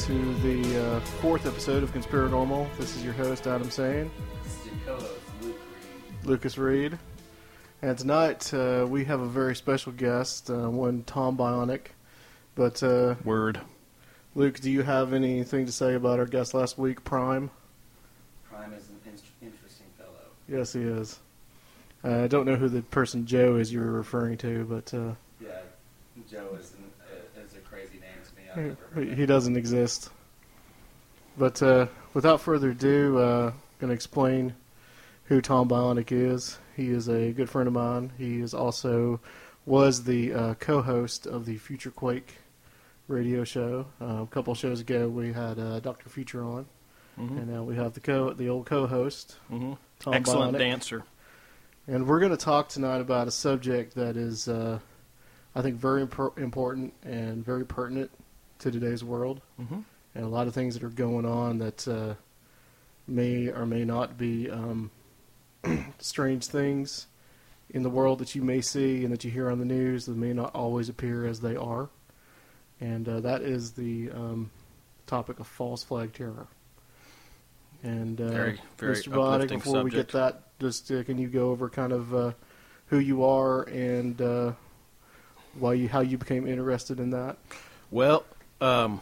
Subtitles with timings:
[0.00, 2.68] to the uh, fourth episode of Conspirinormal.
[2.78, 4.10] This is your host Adam Sane,
[4.42, 5.12] This is your co-host,
[5.42, 6.26] Luke Reed.
[6.26, 6.98] Lucas Reed,
[7.82, 11.88] and tonight uh, we have a very special guest, uh, one Tom Bionic.
[12.54, 13.60] But uh, Word.
[14.34, 17.50] Luke, do you have anything to say about our guest last week, Prime?
[18.50, 20.10] Prime is an in- interesting fellow.
[20.48, 21.18] Yes, he is.
[22.04, 25.12] Uh, I don't know who the person Joe is you were referring to, but uh,
[25.40, 25.48] Yeah,
[26.30, 28.39] Joe is, an, uh, is a crazy name to me.
[28.39, 30.10] I've never heard he, he doesn't exist.
[31.38, 34.54] But uh, without further ado, uh, going to explain
[35.24, 36.58] who Tom Bionic is.
[36.76, 38.12] He is a good friend of mine.
[38.18, 39.20] He is also
[39.66, 42.36] was the uh, co-host of the Future Quake
[43.06, 43.86] radio show.
[44.00, 46.66] Uh, a couple shows ago, we had uh, Doctor Future on,
[47.18, 47.38] Mhm.
[47.38, 49.76] and now we have the co the old co-host Mhm.
[50.00, 50.58] Tom Excellent Bionic.
[50.58, 51.04] dancer.
[51.86, 54.78] And we're going to talk tonight about a subject that is, uh,
[55.54, 58.10] I think, very impor- important and very pertinent
[58.60, 59.80] to today's world, Mm-hmm.
[60.14, 62.14] and a lot of things that are going on that uh,
[63.06, 64.90] may or may not be um,
[65.98, 67.06] strange things
[67.70, 70.16] in the world that you may see and that you hear on the news that
[70.16, 71.88] may not always appear as they are.
[72.80, 74.50] And uh, that is the um,
[75.06, 76.46] topic of false flag terror.
[77.82, 79.12] And uh, Very, very Mr.
[79.12, 82.32] Uplifting before we get that, just uh, can you go over kind of uh,
[82.86, 84.52] who you are and uh,
[85.58, 87.36] why you how you became interested in that?
[87.90, 88.24] Well,
[88.60, 89.00] um,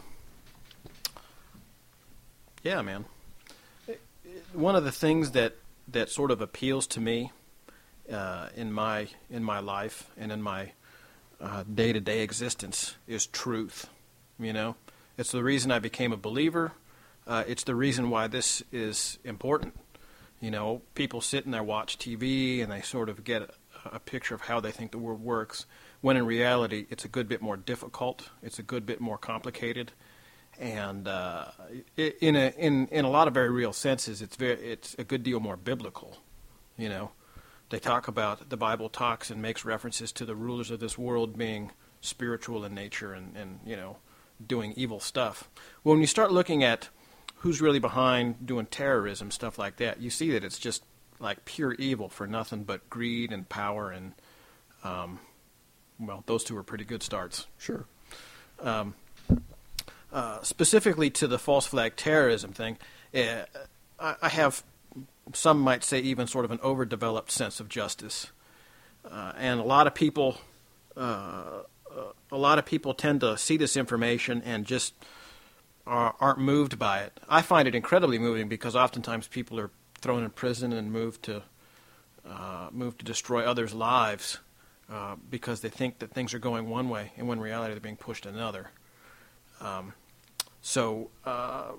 [2.63, 3.05] yeah, man.
[4.53, 5.55] One of the things that
[5.87, 7.31] that sort of appeals to me
[8.11, 10.71] uh, in my in my life and in my
[11.73, 13.89] day to day existence is truth.
[14.39, 14.75] You know,
[15.17, 16.73] it's the reason I became a believer.
[17.27, 19.77] Uh, it's the reason why this is important.
[20.41, 23.49] You know, people sit and they watch TV and they sort of get a,
[23.85, 25.65] a picture of how they think the world works,
[26.01, 28.29] when in reality it's a good bit more difficult.
[28.41, 29.91] It's a good bit more complicated,
[30.59, 31.45] and uh,
[31.97, 35.23] in a in in a lot of very real senses, it's very it's a good
[35.23, 36.17] deal more biblical.
[36.77, 37.11] You know,
[37.69, 41.37] they talk about the Bible talks and makes references to the rulers of this world
[41.37, 41.71] being
[42.01, 43.97] spiritual in nature and and you know
[44.45, 45.49] doing evil stuff.
[45.83, 46.89] Well, When you start looking at
[47.37, 50.83] who's really behind doing terrorism stuff like that, you see that it's just
[51.19, 54.13] like pure evil for nothing but greed and power and
[54.83, 55.19] um,
[55.99, 57.47] well, those two are pretty good starts.
[57.57, 57.85] Sure.
[58.61, 58.95] Um,
[60.11, 62.77] uh, specifically to the false flag terrorism thing,
[63.13, 63.43] uh,
[63.99, 64.63] I, I have
[65.33, 68.31] some might say even sort of an overdeveloped sense of justice,
[69.09, 70.37] uh, and a lot of people,
[70.97, 71.61] uh,
[71.95, 74.93] uh, a lot of people tend to see this information and just
[75.85, 77.19] are, aren't moved by it.
[77.29, 79.69] I find it incredibly moving because oftentimes people are
[80.01, 81.43] thrown in prison and moved to
[82.27, 84.39] uh, moved to destroy others' lives
[84.91, 87.97] uh, because they think that things are going one way, and when reality they're being
[87.97, 88.71] pushed another.
[89.61, 89.93] Um,
[90.61, 91.71] so, uh,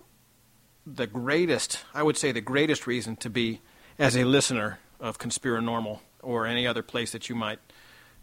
[0.87, 3.61] the greatest, I would say, the greatest reason to be,
[3.99, 7.59] as a listener of Conspirinormal or any other place that you might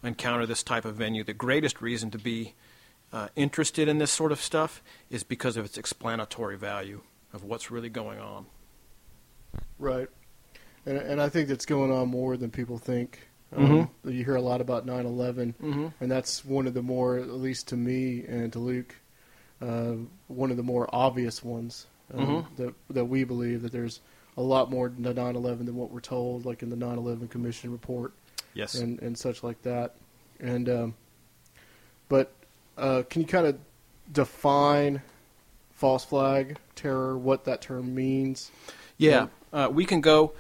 [0.03, 2.53] encounter this type of venue, the greatest reason to be
[3.11, 7.01] uh, interested in this sort of stuff is because of its explanatory value
[7.33, 8.45] of what's really going on.
[9.79, 10.07] Right.
[10.85, 13.26] And, and I think that's going on more than people think.
[13.55, 15.88] Um, You hear a lot about 9 11, Mm-hmm.
[16.01, 18.95] and that's one of the more, at least to me and to Luke,
[19.61, 19.94] uh,
[20.27, 22.55] one of the more obvious ones um, Mhm.
[22.57, 24.01] that, that we believe that there's
[24.38, 27.27] a lot more to 9 11 than what we're told, like in the 9 11
[27.29, 28.13] Commission report
[28.53, 28.75] Yes.
[28.75, 29.95] and, and such like that.
[30.39, 30.94] And um,
[32.09, 32.31] But
[32.77, 33.57] uh, can you kind of
[34.11, 35.01] define
[35.71, 38.51] false flag terror, what that term means?
[38.97, 40.33] Yeah, uh, we can go.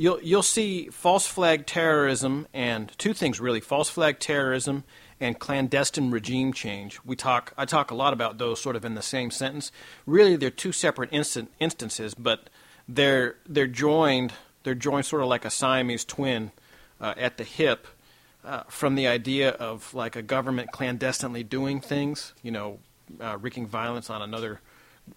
[0.00, 4.84] You'll you'll see false flag terrorism and two things really: false flag terrorism
[5.20, 7.00] and clandestine regime change.
[7.04, 9.72] We talk I talk a lot about those sort of in the same sentence.
[10.06, 12.48] Really, they're two separate instant, instances, but
[12.88, 16.52] they're they're joined they're joined sort of like a Siamese twin
[17.00, 17.88] uh, at the hip.
[18.44, 22.78] Uh, from the idea of like a government clandestinely doing things, you know,
[23.20, 24.60] uh, wreaking violence on another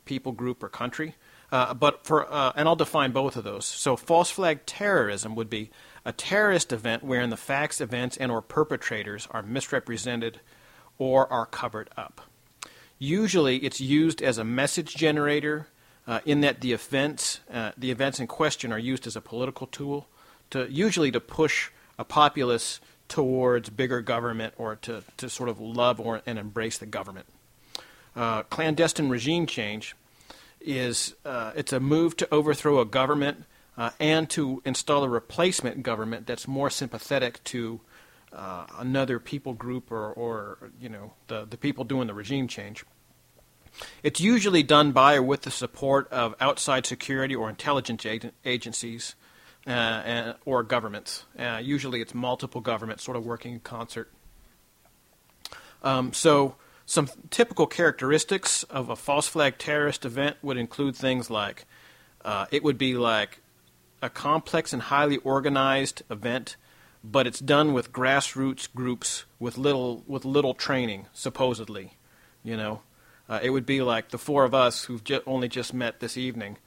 [0.05, 1.15] people group or country.
[1.51, 3.65] Uh, but for uh, and I'll define both of those.
[3.65, 5.69] So false flag terrorism would be
[6.05, 10.39] a terrorist event wherein the facts, events, and or perpetrators are misrepresented
[10.97, 12.21] or are covered up.
[12.97, 15.67] Usually, it's used as a message generator
[16.07, 19.67] uh, in that the events uh, the events in question are used as a political
[19.67, 20.07] tool
[20.51, 21.69] to usually to push
[21.99, 26.85] a populace towards bigger government or to, to sort of love or and embrace the
[26.85, 27.25] government.
[28.15, 29.95] Uh, clandestine regime change
[30.63, 33.45] is uh, it's a move to overthrow a government
[33.77, 37.81] uh, and to install a replacement government that's more sympathetic to
[38.33, 42.85] uh, another people group or, or you know the, the people doing the regime change.
[44.03, 48.05] It's usually done by or with the support of outside security or intelligence
[48.45, 49.15] agencies
[49.65, 51.23] uh, and, or governments.
[51.37, 54.11] Uh, usually it's multiple governments sort of working in concert.
[55.83, 56.55] Um, so,
[56.91, 61.63] some typical characteristics of a false flag terrorist event would include things like
[62.25, 63.39] uh, it would be like
[64.01, 66.57] a complex and highly organized event,
[67.01, 71.93] but it's done with grassroots groups with little with little training, supposedly.
[72.43, 72.81] You know,
[73.29, 76.17] uh, it would be like the four of us who've ju- only just met this
[76.17, 76.57] evening.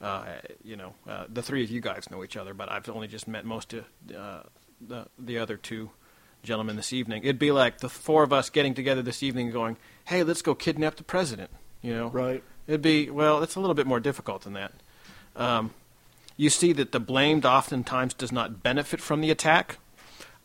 [0.00, 0.26] Uh,
[0.62, 3.26] you know, uh, the three of you guys know each other, but I've only just
[3.26, 3.84] met most of
[4.16, 4.44] uh,
[4.80, 5.90] the the other two
[6.42, 7.22] gentlemen this evening.
[7.22, 10.54] It'd be like the four of us getting together this evening, going, "Hey, let's go
[10.54, 11.50] kidnap the president."
[11.80, 12.42] You know, right?
[12.66, 14.72] It'd be well, it's a little bit more difficult than that.
[15.36, 15.72] Um,
[16.36, 19.78] you see that the blamed oftentimes does not benefit from the attack.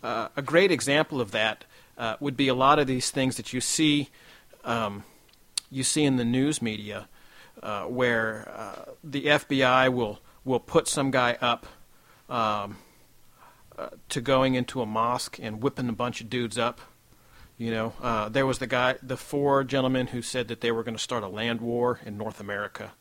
[0.04, 1.66] Uh, a great example of that
[1.98, 4.10] uh, would be a lot of these things that you see
[4.64, 5.04] um,
[5.72, 7.08] you see in the news media,
[7.64, 11.66] uh, where uh, the FBI will will put some guy up
[12.30, 12.78] um,
[13.78, 16.82] uh, to going into a mosque and whipping a bunch of dudes up.
[17.58, 20.84] You know, uh, there was the guy, the four gentlemen who said that they were
[20.84, 22.92] going to start a land war in North America.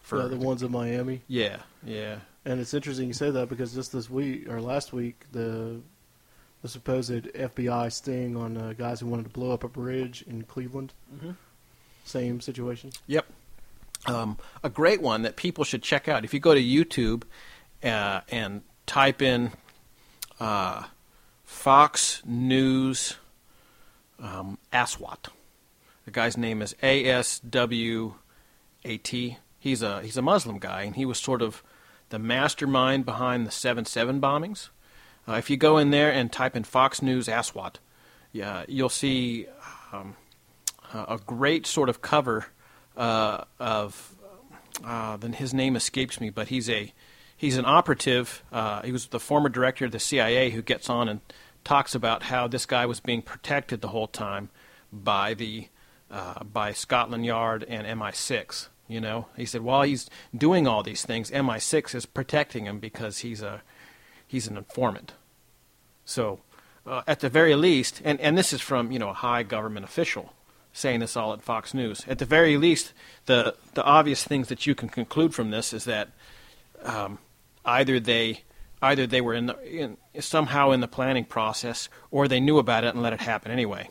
[0.00, 1.22] For yeah, the ones in Miami.
[1.28, 2.20] Yeah, yeah.
[2.46, 5.82] And it's interesting you say that because just this week or last week, the
[6.62, 10.42] the supposed FBI sting on uh, guys who wanted to blow up a bridge in
[10.42, 10.92] Cleveland.
[11.14, 11.32] Mm-hmm.
[12.04, 12.90] Same situation.
[13.06, 13.26] Yep.
[14.06, 16.24] Um, a great one that people should check out.
[16.24, 17.24] If you go to YouTube
[17.82, 19.52] uh, and type in
[20.40, 20.84] uh,
[21.44, 23.16] Fox News
[24.20, 25.28] um, Aswat,
[26.04, 28.14] the guy's name is A S W
[28.84, 29.38] A T.
[29.58, 31.62] He's a he's a Muslim guy, and he was sort of
[32.10, 34.68] the mastermind behind the 7 7 bombings.
[35.28, 37.74] Uh, if you go in there and type in Fox News Aswat,
[38.32, 39.46] yeah, you'll see
[39.92, 40.16] um,
[40.94, 42.46] a great sort of cover
[42.96, 44.14] uh, of.
[44.84, 46.92] Uh, then his name escapes me, but he's a
[47.38, 48.42] he's an operative.
[48.52, 51.20] Uh, he was the former director of the CIA who gets on and
[51.64, 54.50] talks about how this guy was being protected the whole time
[54.92, 55.68] by the
[56.10, 58.68] uh, by Scotland Yard and MI6.
[58.88, 63.18] You know, he said while he's doing all these things, MI6 is protecting him because
[63.18, 63.62] he's a
[64.26, 65.12] he's an informant.
[66.04, 66.40] So,
[66.86, 69.84] uh, at the very least, and, and this is from you know a high government
[69.84, 70.32] official
[70.72, 72.04] saying this all at Fox News.
[72.08, 72.92] At the very least,
[73.26, 76.08] the the obvious things that you can conclude from this is that
[76.82, 77.18] um,
[77.68, 78.42] either they
[78.80, 82.84] either they were in, the, in somehow in the planning process, or they knew about
[82.84, 83.90] it and let it happen anyway.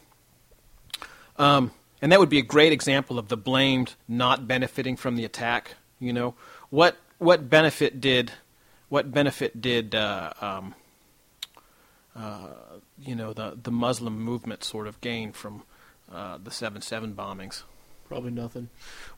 [1.37, 5.25] Um, and that would be a great example of the blamed not benefiting from the
[5.25, 5.75] attack.
[5.99, 6.35] You know,
[6.69, 8.31] what what benefit did
[8.89, 10.75] what benefit did uh, um,
[12.15, 12.47] uh,
[12.99, 15.63] you know the the Muslim movement sort of gain from
[16.11, 17.63] uh, the seven seven bombings?
[18.07, 18.69] Probably nothing.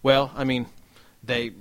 [0.02, 0.66] Well, I mean,
[1.24, 1.52] they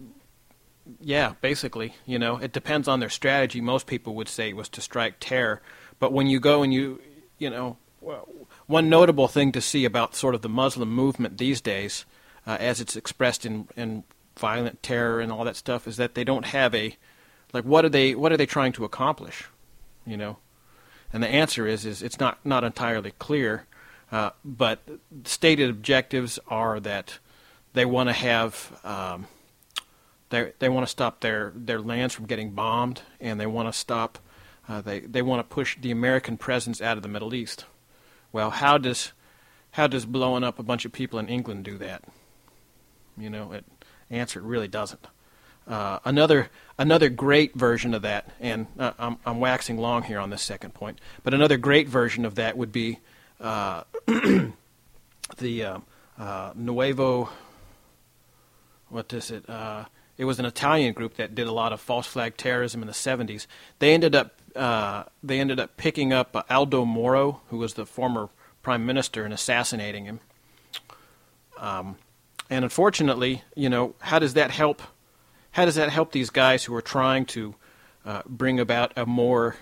[1.00, 3.60] yeah, basically, you know, it depends on their strategy.
[3.60, 5.60] Most people would say it was to strike terror,
[5.98, 7.00] but when you go and you
[7.38, 8.28] you know well,
[8.66, 12.04] one notable thing to see about sort of the Muslim movement these days,
[12.46, 14.04] uh, as it's expressed in, in
[14.36, 16.96] violent terror and all that stuff, is that they don't have a
[17.52, 19.48] like what are they what are they trying to accomplish,
[20.06, 20.38] you know?
[21.12, 23.66] And the answer is is it's not not entirely clear,
[24.12, 24.80] uh, but
[25.24, 27.18] stated objectives are that
[27.72, 29.26] they want to have um,
[30.30, 33.78] they they want to stop their their lands from getting bombed, and they want to
[33.78, 34.18] stop
[34.68, 37.64] uh, they they want to push the American presence out of the Middle East.
[38.32, 39.12] Well, how does
[39.72, 42.04] how does blowing up a bunch of people in England do that?
[43.16, 43.64] You know, it
[44.10, 45.06] answer it really doesn't.
[45.66, 50.30] Uh, another another great version of that, and uh, I'm, I'm waxing long here on
[50.30, 52.98] this second point, but another great version of that would be
[53.40, 55.78] uh, the uh,
[56.18, 57.30] uh, Nuevo.
[58.90, 59.44] What is it?
[60.18, 62.86] Uh, it was an Italian group that did a lot of false flag terrorism in
[62.86, 63.46] the 70s.
[63.78, 64.34] They ended up
[65.22, 68.28] they ended up picking up Aldo Moro, who was the former
[68.62, 70.20] prime minister, and assassinating him.
[71.58, 71.96] Um,
[72.50, 74.82] and unfortunately, you know, how does that help?
[75.52, 77.54] How does that help these guys who are trying to
[78.04, 79.56] uh, bring about a more,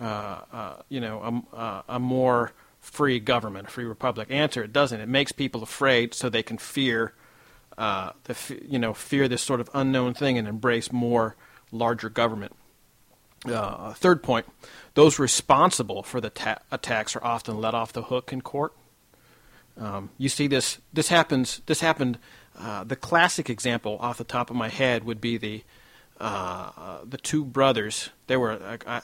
[0.00, 4.28] uh, uh, you know, a, uh, a, more free government, a free republic?
[4.30, 5.00] Answer: It doesn't.
[5.00, 7.14] It makes people afraid, so they can fear,
[7.80, 8.12] uh,
[8.68, 11.34] you know, fear this sort of unknown thing and embrace more
[11.72, 12.54] larger government.
[13.46, 14.44] Uh, third point:
[14.92, 18.74] those responsible for the ta- attacks are often let off the hook in court.
[19.78, 20.78] Um, you see this.
[20.92, 21.62] This happens.
[21.64, 22.18] This happened.
[22.58, 25.64] Uh, the classic example, off the top of my head, would be the
[26.20, 28.10] uh, the two brothers.
[28.26, 28.58] They were.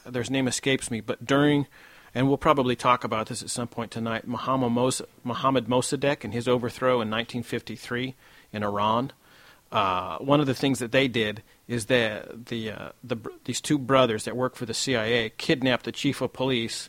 [0.05, 1.67] their name escapes me, but during,
[2.15, 4.29] and we'll probably talk about this at some point tonight.
[4.29, 8.15] Muhammad, Mos- Muhammad Mossadegh and his overthrow in 1953
[8.57, 9.13] in Iran.
[9.71, 13.79] Uh, one of the things that they did is that the, uh, the these two
[13.79, 16.89] brothers that work for the CIA kidnapped the chief of police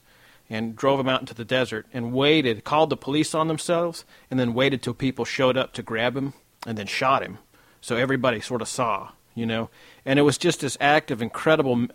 [0.50, 4.40] and drove him out into the desert and waited, called the police on themselves, and
[4.40, 6.34] then waited till people showed up to grab him
[6.66, 7.40] and then shot him.
[7.82, 9.70] So everybody sort of saw, you know.
[10.06, 11.88] And it was just this act of incredible,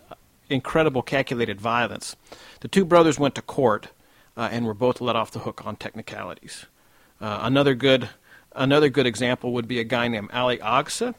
[0.49, 2.15] incredible calculated violence.
[2.59, 3.87] The two brothers went to court
[4.37, 6.65] uh, and were both let off the hook on technicalities.
[7.19, 8.09] Uh, another good,
[8.55, 11.15] another good example would be a guy named Ali Agca.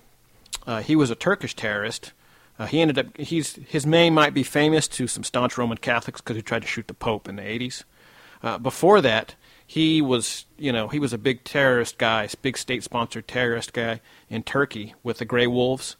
[0.67, 2.13] Uh, he was a Turkish terrorist
[2.59, 6.21] uh, he ended up he's his name might be famous to some staunch Roman Catholics
[6.21, 7.85] because he tried to shoot the Pope in the 80s.
[8.43, 9.35] Uh, before that,
[9.67, 14.43] he was you know he was a big terrorist guy, big state-sponsored terrorist guy in
[14.43, 15.97] Turkey with the Grey Wolves,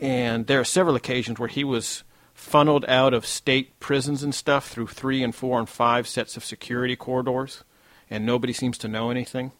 [0.00, 4.68] and there are several occasions where he was funneled out of state prisons and stuff
[4.68, 7.62] through three and four and five sets of security corridors,
[8.08, 9.52] and nobody seems to know anything.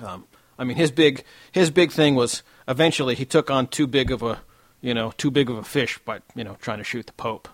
[0.00, 0.24] Um,
[0.58, 4.22] I mean, his big his big thing was eventually he took on too big of
[4.22, 4.40] a
[4.82, 7.48] you know, too big of a fish by, you know, trying to shoot the Pope.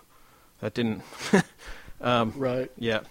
[0.59, 1.03] That didn't.
[2.01, 2.69] um, right.
[2.77, 3.01] Yeah.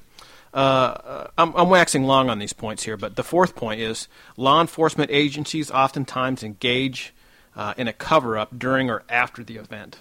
[0.53, 4.61] Uh, I'm, I'm, waxing long on these points here, but the fourth point is law
[4.61, 7.15] enforcement agencies oftentimes engage
[7.55, 9.99] uh, in a cover up during or after the event.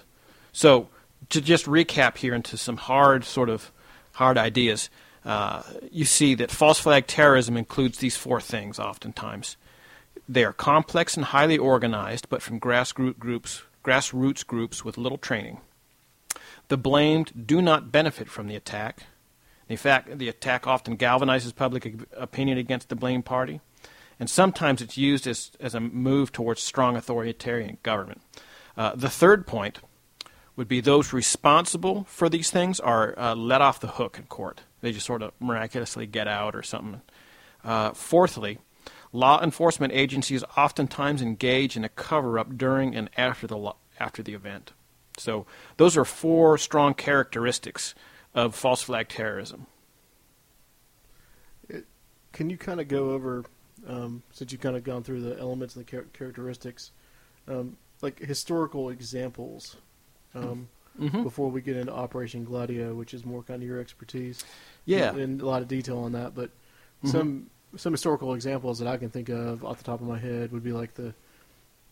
[0.52, 0.88] So,
[1.28, 3.70] to just recap here into some hard, sort of
[4.12, 4.88] hard ideas,
[5.24, 9.56] uh, you see that false flag terrorism includes these four things oftentimes.
[10.28, 15.60] They are complex and highly organized, but from grassroots groups grassroots groups with little training.
[16.68, 19.04] The blamed do not benefit from the attack.
[19.68, 23.60] In fact, the attack often galvanizes public opinion against the blamed party,
[24.18, 28.20] and sometimes it's used as, as a move towards strong authoritarian government.
[28.76, 29.80] Uh, the third point
[30.56, 34.62] would be those responsible for these things are uh, let off the hook in court.
[34.80, 37.02] They just sort of miraculously get out or something.
[37.64, 38.58] Uh, fourthly,
[39.12, 44.34] Law enforcement agencies oftentimes engage in a cover up during and after the, after the
[44.34, 44.72] event.
[45.16, 45.46] So,
[45.78, 47.94] those are four strong characteristics
[48.34, 49.66] of false flag terrorism.
[51.68, 51.86] It,
[52.32, 53.44] can you kind of go over,
[53.86, 56.92] um, since you've kind of gone through the elements and the char- characteristics,
[57.48, 59.76] um, like historical examples
[60.34, 60.68] um,
[60.98, 61.22] mm-hmm.
[61.22, 64.44] before we get into Operation Gladio, which is more kind of your expertise?
[64.84, 65.14] Yeah.
[65.14, 67.08] In, a lot of detail on that, but mm-hmm.
[67.08, 70.52] some some historical examples that I can think of off the top of my head
[70.52, 71.12] would be like the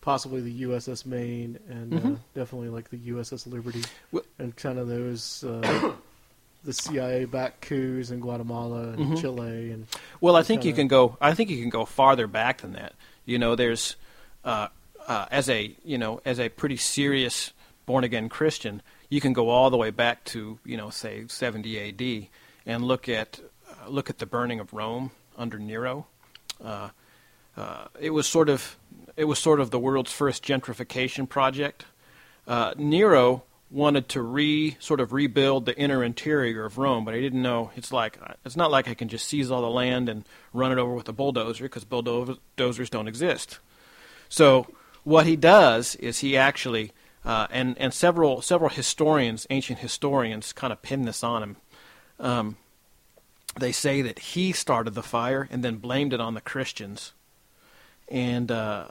[0.00, 2.12] possibly the USS Maine and uh, mm-hmm.
[2.14, 3.82] uh, definitely like the USS Liberty
[4.12, 5.92] well, and kind of those uh,
[6.64, 9.14] the CIA backed coups in Guatemala and mm-hmm.
[9.16, 9.86] Chile and
[10.20, 12.94] well I think you can go I think you can go farther back than that
[13.24, 13.96] you know there's
[14.44, 14.68] uh,
[15.06, 17.52] uh as a you know as a pretty serious
[17.84, 21.88] born again Christian you can go all the way back to you know say 70
[21.88, 22.28] AD
[22.66, 26.06] and look at uh, look at the burning of Rome under Nero.
[26.62, 26.90] Uh,
[27.56, 28.76] uh, it was sort of
[29.16, 31.86] it was sort of the world's first gentrification project.
[32.46, 37.20] Uh, Nero wanted to re sort of rebuild the inner interior of Rome, but he
[37.20, 40.24] didn't know it's like it's not like I can just seize all the land and
[40.52, 43.58] run it over with a bulldozer because bulldozers don't exist.
[44.28, 44.66] So
[45.04, 46.92] what he does is he actually
[47.26, 51.56] uh, and and several several historians, ancient historians, kind of pin this on him.
[52.20, 52.56] Um,
[53.58, 57.12] they say that he started the fire and then blamed it on the Christians,
[58.08, 58.86] and uh,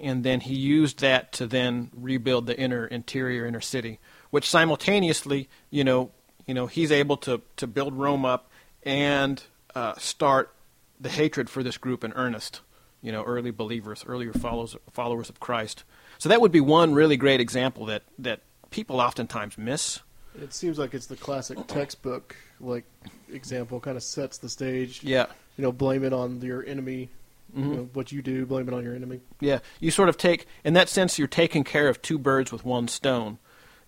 [0.00, 3.98] and then he used that to then rebuild the inner interior inner city,
[4.30, 6.12] which simultaneously, you know,
[6.46, 8.48] you know, he's able to to build Rome up
[8.84, 9.42] and
[9.74, 10.54] uh, start
[11.00, 12.60] the hatred for this group in earnest.
[13.00, 15.82] You know, early believers, earlier followers followers of Christ.
[16.22, 19.98] So that would be one really great example that that people oftentimes miss.
[20.40, 22.84] It seems like it's the classic textbook like
[23.32, 25.02] example, kind of sets the stage.
[25.02, 25.26] Yeah.
[25.56, 27.08] You know, blame it on your enemy.
[27.52, 27.68] Mm-hmm.
[27.68, 29.18] You know, what you do, blame it on your enemy.
[29.40, 32.64] Yeah, you sort of take, in that sense, you're taking care of two birds with
[32.64, 33.38] one stone.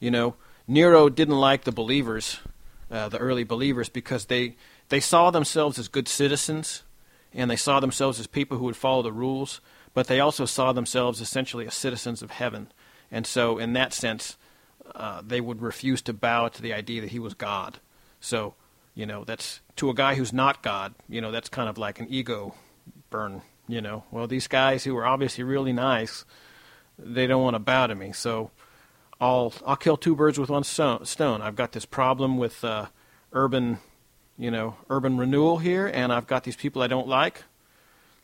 [0.01, 0.35] You know,
[0.67, 2.41] Nero didn't like the believers,
[2.91, 4.57] uh, the early believers, because they
[4.89, 6.83] they saw themselves as good citizens,
[7.33, 9.61] and they saw themselves as people who would follow the rules,
[9.95, 12.71] but they also saw themselves essentially as citizens of heaven,
[13.11, 14.37] and so in that sense,
[14.95, 17.79] uh, they would refuse to bow to the idea that he was God.
[18.21, 18.55] So,
[18.95, 20.95] you know, that's to a guy who's not God.
[21.09, 22.55] You know, that's kind of like an ego
[23.11, 23.43] burn.
[23.67, 26.27] You know, well, these guys who are obviously really nice,
[26.99, 28.13] they don't want to bow to me.
[28.13, 28.51] So,
[29.21, 31.41] I'll I'll kill two birds with one stone.
[31.43, 32.87] I've got this problem with uh,
[33.33, 33.79] urban,
[34.37, 37.45] you know, urban renewal here, and I've got these people I don't like.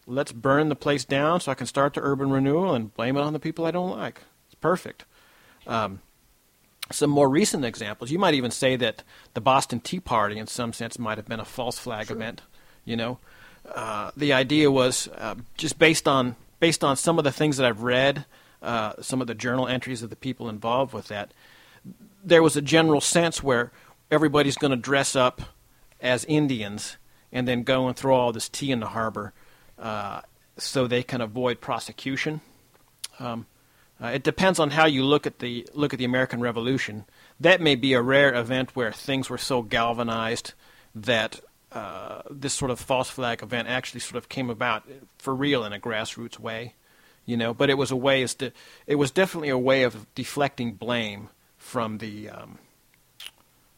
[0.06, 3.20] Let's burn the place down so I can start the urban renewal and blame it
[3.20, 4.22] on the people I don't like.
[4.46, 5.04] It's perfect.
[5.66, 6.00] Um,
[6.90, 9.04] some more recent examples, you might even say that
[9.34, 12.16] the Boston Tea Party, in some sense, might have been a false flag Sure.
[12.16, 12.42] event.
[12.84, 13.18] You know,
[13.72, 17.66] uh, the idea was uh, just based on based on some of the things that
[17.66, 18.26] I've read,
[18.60, 21.32] uh, some of the journal entries of the people involved with that.
[22.22, 23.72] There was a general sense where
[24.10, 25.40] everybody's going to dress up
[26.00, 26.96] as Indians
[27.32, 29.32] and then go and throw all this tea in the harbor
[29.80, 30.20] uh,
[30.56, 32.40] so they can avoid prosecution.
[33.18, 33.46] Um,
[34.02, 37.04] uh, it depends on how you look at the look at the American Revolution.
[37.38, 40.54] That may be a rare event where things were so galvanized
[40.94, 41.40] that
[41.72, 45.72] uh, this sort of false flag event actually sort of came about for real in
[45.72, 46.74] a grassroots way,
[47.26, 47.52] you know.
[47.52, 48.36] But it was a way as
[48.86, 52.58] it was definitely a way of deflecting blame from the um,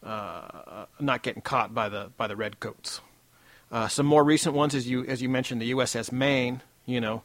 [0.05, 3.01] uh, not getting caught by the by the redcoats.
[3.73, 6.61] Uh, some more recent ones, as you as you mentioned, the USS Maine.
[6.85, 7.23] You know,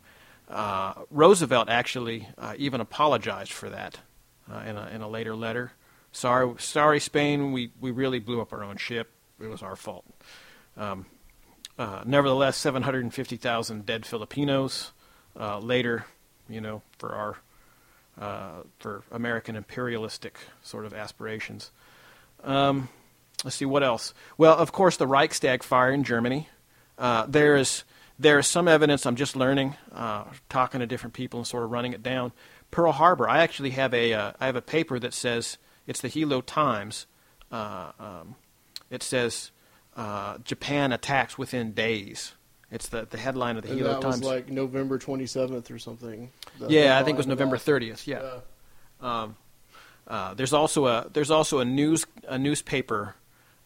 [0.49, 3.99] uh, Roosevelt actually uh, even apologized for that
[4.51, 5.73] uh, in a in a later letter.
[6.13, 7.51] Sorry, sorry, Spain.
[7.51, 9.11] We we really blew up our own ship.
[9.41, 10.05] It was our fault.
[10.77, 11.05] Um,
[11.77, 14.93] uh, nevertheless, 750,000 dead Filipinos.
[15.39, 16.05] Uh, later,
[16.49, 17.37] you know, for our
[18.79, 21.71] for American imperialistic sort of aspirations.
[22.43, 22.89] Um,
[23.43, 24.13] let's see what else.
[24.37, 26.49] Well, of course, the Reichstag fire in Germany.
[26.97, 27.83] Uh, there is
[28.19, 29.05] there is some evidence.
[29.05, 32.31] I'm just learning, uh, talking to different people and sort of running it down.
[32.71, 33.29] Pearl Harbor.
[33.29, 37.05] I actually have a uh, I have a paper that says it's the Hilo Times.
[37.51, 38.35] Uh, um,
[38.89, 39.51] it says
[39.95, 42.33] uh, Japan attacks within days.
[42.71, 44.19] It's the the headline of the And Hilo that Times.
[44.19, 46.31] was like November 27th or something.
[46.67, 47.65] Yeah, I think it was November that.
[47.81, 48.07] 30th.
[48.07, 48.21] Yeah.
[49.01, 49.21] Yeah.
[49.21, 49.35] Um,
[50.07, 53.15] uh, there's also a there's also a news a newspaper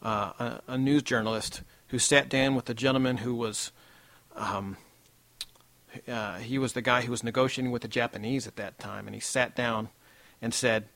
[0.01, 3.71] uh, a, a news journalist who sat down with the gentleman who was
[4.35, 4.77] um,
[6.07, 9.13] uh, he was the guy who was negotiating with the Japanese at that time, and
[9.13, 9.89] he sat down
[10.41, 10.87] and said,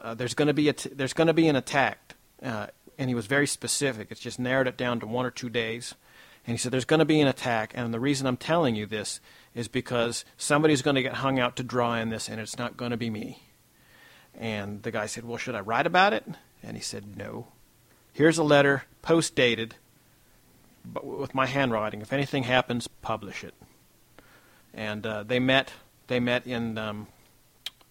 [0.00, 3.10] uh, "There's going to be a t- there's going to be an attack," uh, and
[3.10, 4.08] he was very specific.
[4.10, 5.94] It's just narrowed it down to one or two days,
[6.46, 8.86] and he said, "There's going to be an attack, and the reason I'm telling you
[8.86, 9.20] this
[9.54, 12.76] is because somebody's going to get hung out to dry in this, and it's not
[12.76, 13.42] going to be me."
[14.38, 16.24] And the guy said, Well, should I write about it?
[16.62, 17.48] And he said, No.
[18.18, 19.76] Here's a letter, post dated,
[21.04, 22.02] with my handwriting.
[22.02, 23.54] If anything happens, publish it.
[24.74, 25.70] And uh, they met.
[26.08, 27.06] They met in um,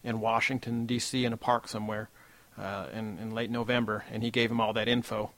[0.04, 1.24] in Washington D.C.
[1.24, 2.10] in a park somewhere
[2.58, 5.32] uh, in in late November, and he gave him all that info.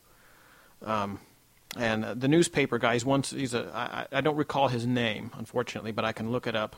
[0.83, 1.19] Um,
[1.77, 5.29] and uh, the newspaper guy, once he's a I, I I don't recall his name
[5.37, 6.75] unfortunately, but I can look it up.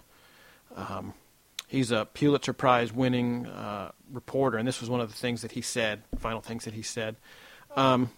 [0.75, 1.13] Um,
[1.65, 5.53] he's a Pulitzer Prize winning uh, reporter, and this was one of the things that
[5.53, 7.15] he said, final things that he said.
[7.75, 8.09] Um,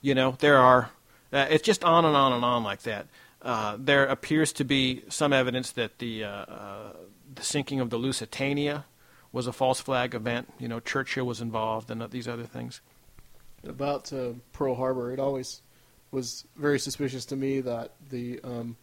[0.00, 0.90] you know, there are,
[1.32, 3.06] uh, it's just on and on and on like that.
[3.40, 6.92] Uh, there appears to be some evidence that the, uh, uh,
[7.34, 8.84] the sinking of the Lusitania
[9.32, 10.52] was a false flag event.
[10.58, 12.80] You know, Churchill was involved and these other things.
[13.64, 15.62] About uh, Pearl Harbor, it always
[16.10, 18.76] was very suspicious to me that the, um,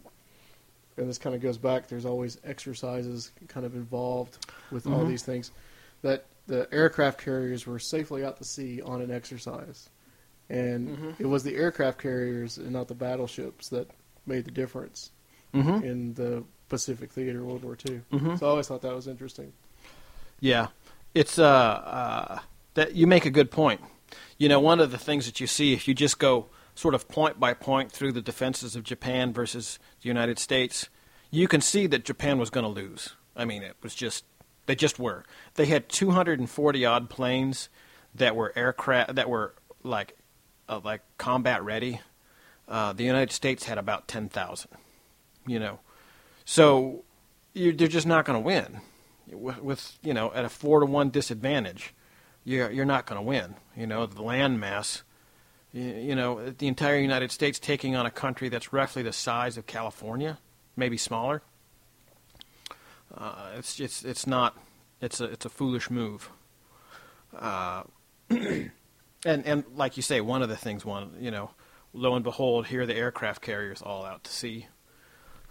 [0.97, 1.88] and this kind of goes back.
[1.88, 5.10] There's always exercises kind of involved with all Mhm.
[5.10, 5.51] these things.
[6.01, 9.89] That the aircraft carriers were safely out to sea on an exercise,
[10.50, 11.16] and Mhm.
[11.20, 13.90] it was the aircraft carriers and not the battleships that
[14.26, 15.12] made the difference
[15.54, 15.84] Mm-hmm.
[15.84, 18.02] in the Pacific theater World War II.
[18.12, 18.38] Mhm.
[18.40, 19.52] So I always thought that was interesting.
[20.40, 20.68] Yeah,
[21.16, 22.40] it's uh, uh,
[22.76, 23.82] that you make a good point.
[24.38, 27.08] You know, one of the things that you see if you just go sort of
[27.10, 30.88] point by point through the defenses of Japan versus the United States,
[31.32, 33.16] you can see that Japan was going to lose.
[33.36, 34.24] I mean, it was just
[34.68, 35.26] they just were.
[35.56, 37.70] They had 240 odd planes
[38.14, 40.16] that were aircraft that were like
[40.69, 41.99] uh, like combat ready.
[42.67, 44.69] Uh, the United States had about 10,000.
[45.45, 45.79] You know,
[46.45, 47.03] so
[47.53, 48.82] you, they're just not going to win
[49.32, 51.93] with, with you know at a four to one disadvantage,
[52.43, 53.55] you're you're not going to win.
[53.75, 55.03] You know the land mass.
[55.71, 59.58] You, you know the entire United States taking on a country that's roughly the size
[59.58, 60.39] of California,
[60.75, 61.41] maybe smaller.
[63.15, 64.58] Uh, it's it's it's not.
[65.01, 66.29] It's a it's a foolish move.
[67.38, 67.84] Uh,
[69.25, 71.51] and and like you say, one of the things, one you know,
[71.93, 74.67] lo and behold, here are the aircraft carriers all out to sea.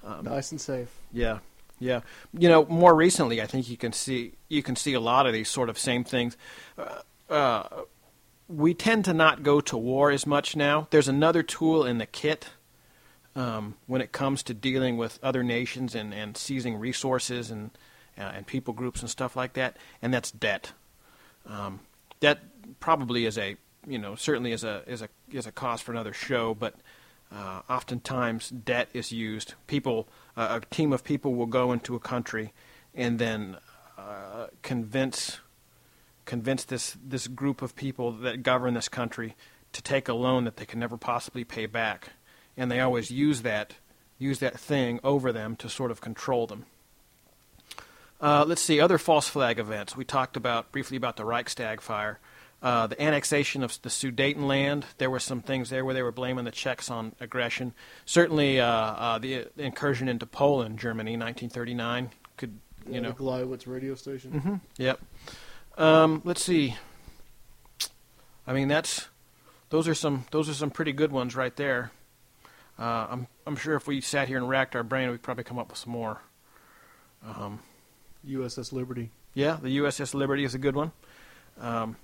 [0.04, 0.88] Um, nice and safe.
[1.12, 1.38] Yeah,
[1.78, 2.00] yeah.
[2.32, 5.32] You know, more recently, I think you can see you can see a lot of
[5.32, 6.36] these sort of same things.
[6.76, 7.82] Uh, uh,
[8.48, 10.88] we tend to not go to war as much now.
[10.90, 12.48] There's another tool in the kit
[13.36, 17.70] um, when it comes to dealing with other nations and, and seizing resources and
[18.16, 20.72] uh, and people groups and stuff like that, and that's debt.
[21.46, 21.80] Um,
[22.20, 22.40] that
[22.80, 26.12] probably is a you know certainly is a is a is a cause for another
[26.12, 26.74] show, but
[27.32, 29.54] uh, oftentimes debt is used.
[29.66, 32.52] People, uh, a team of people will go into a country
[32.94, 33.56] and then
[33.98, 35.40] uh, convince
[36.24, 39.34] convince this this group of people that govern this country
[39.72, 42.10] to take a loan that they can never possibly pay back,
[42.56, 43.74] and they always use that
[44.18, 46.66] use that thing over them to sort of control them.
[48.20, 49.96] Uh, let's see other false flag events.
[49.96, 52.18] We talked about briefly about the Reichstag fire.
[52.60, 56.44] Uh, the annexation of the Sudetenland, there were some things there where they were blaming
[56.44, 57.72] the Czechs on aggression.
[58.04, 63.12] Certainly, uh, uh, the incursion into Poland, Germany, 1939, could you yeah, know.
[63.12, 64.32] the Gleiwitz radio station.
[64.32, 64.54] Mm-hmm.
[64.76, 65.00] Yep.
[65.76, 66.74] Um, let's see.
[68.44, 69.06] I mean, that's
[69.70, 71.92] those are some those are some pretty good ones right there.
[72.76, 75.58] Uh, I'm I'm sure if we sat here and racked our brain, we'd probably come
[75.58, 76.22] up with some more.
[77.24, 77.60] Um,
[78.26, 79.10] USS Liberty.
[79.34, 80.92] yeah, the USS Liberty is a good one.
[81.60, 81.96] Um,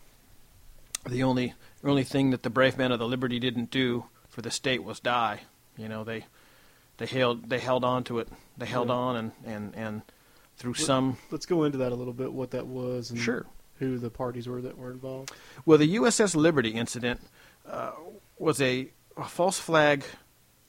[1.06, 4.50] the only only thing that the brave men of the Liberty didn't do for the
[4.50, 5.40] state was die.
[5.76, 6.24] You know, they
[6.98, 8.28] they held they held on to it.
[8.56, 8.94] They held Yeah.
[8.94, 10.02] on and and and
[10.56, 12.32] through What- some Let's go into that a little bit.
[12.32, 13.46] What that was and Sure.
[13.78, 15.32] who the parties were that were involved.
[15.66, 17.20] Well, the USS Liberty incident
[17.68, 17.90] uh,
[18.38, 20.04] was a, a false flag,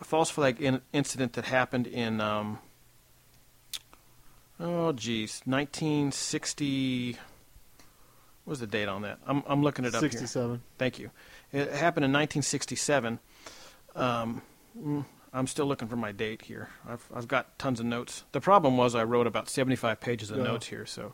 [0.02, 2.58] a false flag in, incident that happened in, um,
[4.60, 7.18] oh geez, 1960.
[8.46, 9.20] What was the date on that?
[9.28, 10.10] I'm I'm looking it up here.
[10.12, 10.62] Sixty-seven.
[10.78, 11.10] Thank you.
[11.52, 13.20] It happened in 1967.
[13.96, 14.42] Um,
[14.80, 16.70] mm, I'm still looking for my date here.
[16.88, 18.24] I've I've got tons of notes.
[18.34, 20.44] The problem was I wrote about 75 pages of Yeah.
[20.44, 21.14] notes here, so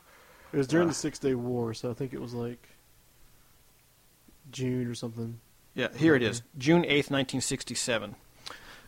[0.52, 0.90] It was during Uh.
[0.90, 2.68] the Six Day War, so I think it was like
[4.50, 5.40] June or something.
[5.74, 6.42] Yeah, here it is.
[6.58, 8.14] June 8th, 1967.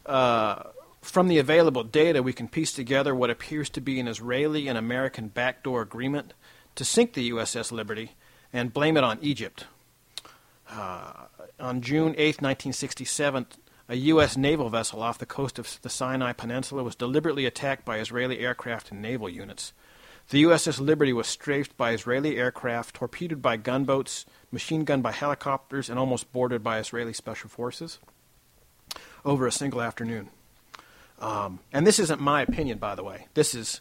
[0.04, 0.64] Uh,
[1.00, 4.76] from the available data, we can piece together what appears to be an Israeli and
[4.76, 6.35] American backdoor agreement
[6.74, 8.12] to sink the USS Liberty
[8.55, 9.67] and blame it on Egypt.
[10.71, 11.12] Uh,
[11.61, 13.47] on June 8th, 1967,
[13.88, 14.37] a U.S.
[14.37, 18.90] naval vessel off the coast of the Sinai Peninsula was deliberately attacked by Israeli aircraft
[18.90, 19.73] and naval units.
[20.31, 25.90] The USS Liberty was strafed by Israeli aircraft, torpedoed by gunboats, machine gunned by helicopters,
[25.90, 27.99] and almost boarded by Israeli special forces
[29.25, 30.31] over a single afternoon.
[31.19, 33.27] Um, and this isn't my opinion, by the way.
[33.35, 33.81] This is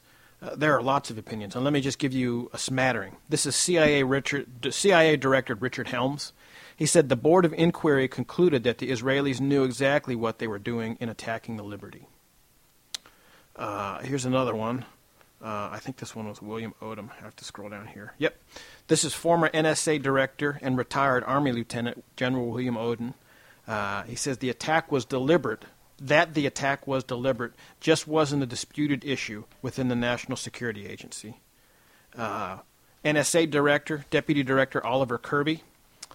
[0.56, 3.18] there are lots of opinions, and let me just give you a smattering.
[3.30, 6.34] This is CIA Richard, CIA Director Richard Helms.
[6.76, 10.60] He said the Board of Inquiry concluded that the Israelis knew exactly what they were
[10.60, 12.08] doing in attacking the Liberty.
[13.56, 14.86] Uh, here's another one.
[15.42, 17.10] Uh, I think this one was William Odom.
[17.12, 18.14] I have to scroll down here.
[18.18, 18.36] Yep.
[18.88, 23.14] This is former NSA director and retired Army Lieutenant General William Odom.
[23.68, 25.66] Uh, he says the attack was deliberate.
[26.04, 31.40] That the attack was deliberate just wasn't a disputed issue within the National Security Agency.
[32.18, 32.58] Uh,
[33.06, 35.64] NSA Director, Deputy Director Oliver Kirby,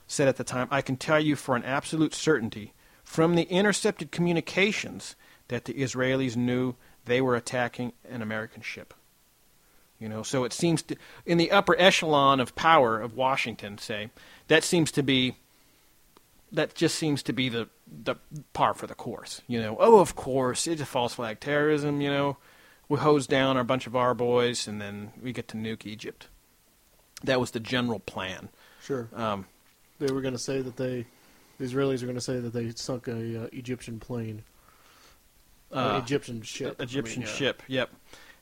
[0.06, 4.10] said at the time, I can tell you for an absolute certainty from the intercepted
[4.10, 5.16] communications
[5.48, 6.74] that the Israelis knew
[7.06, 8.92] they were attacking an American ship.
[9.98, 14.10] You know, so it seems to, in the upper echelon of power of Washington, say,
[14.48, 15.36] that seems to be,
[16.52, 18.16] that just seems to be the, the
[18.52, 19.40] par for the course.
[19.46, 22.36] You know, oh, of course, it's a false flag terrorism, you know,
[22.88, 26.28] we hose down a bunch of our boys and then we get to nuke Egypt.
[27.22, 28.48] That was the general plan.
[28.82, 29.08] Sure.
[29.14, 29.46] Um,
[29.98, 31.04] They were going to say that they,
[31.58, 34.42] the Israelis are going to say that they sunk a uh, Egyptian plane,
[35.72, 36.76] uh, Egyptian ship.
[36.78, 37.34] I Egyptian mean, yeah.
[37.34, 37.62] ship.
[37.66, 37.90] Yep.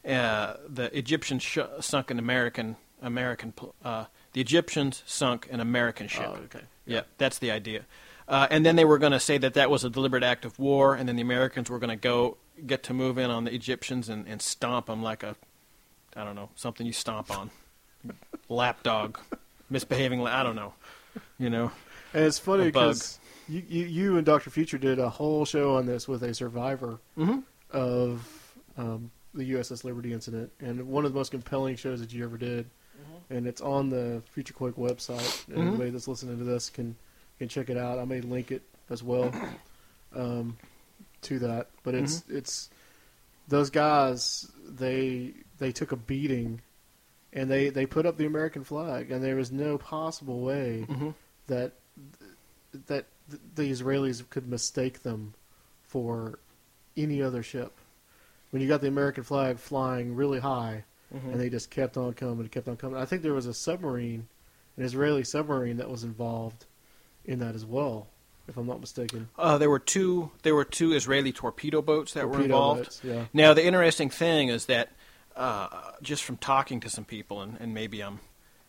[0.08, 3.52] Uh, the Egyptians sh- sunk an American American.
[3.52, 6.26] pl- Uh, the Egyptians sunk an American ship.
[6.28, 6.60] Oh, okay.
[6.86, 7.84] Yeah, that's the idea.
[8.28, 10.58] Uh, and then they were going to say that that was a deliberate act of
[10.58, 12.36] war, and then the Americans were going to go
[12.66, 15.36] get to move in on the Egyptians and, and stomp them like a,
[16.16, 17.50] I don't know, something you stomp on,
[18.48, 19.18] lapdog,
[19.70, 20.26] misbehaving.
[20.26, 20.74] I don't know,
[21.38, 21.70] you know.
[22.14, 25.86] And it's funny because you, you, you and Doctor Future did a whole show on
[25.86, 27.40] this with a survivor Mm-hmm.
[27.70, 32.24] of um, the USS Liberty incident, and one of the most compelling shows that you
[32.24, 32.66] ever did.
[33.28, 35.46] And it's on the Future Quake website.
[35.50, 35.58] Mhm.
[35.58, 36.94] Anybody that's listening to this can
[37.38, 37.98] can check it out.
[37.98, 39.32] I may link it as well
[40.14, 40.56] um,
[41.22, 41.68] to that.
[41.82, 42.70] But it's it's
[43.48, 44.50] those guys.
[44.68, 46.60] They they took a beating,
[47.32, 51.10] and they they put up the American flag, and there was no possible way hmm
[51.48, 51.72] that
[52.88, 53.06] that
[53.54, 55.34] the Israelis could mistake them
[55.82, 56.38] for
[56.96, 57.72] any other ship.
[58.50, 61.30] When you got the American flag flying really high, Mm-hmm.
[61.30, 63.00] and they just kept on coming and kept on coming.
[63.00, 64.26] I think there was a submarine,
[64.76, 66.66] an Israeli submarine that was involved
[67.26, 68.06] in that as well,
[68.48, 69.28] if I'm not mistaken.
[69.38, 70.30] Uh, there were two.
[70.42, 72.84] There were two Israeli torpedo boats that were involved.
[72.84, 73.26] boats, yeah.
[73.32, 74.90] Now, the interesting thing is that
[75.36, 75.68] uh,
[76.02, 78.20] just from talking to some people, and, and maybe I'm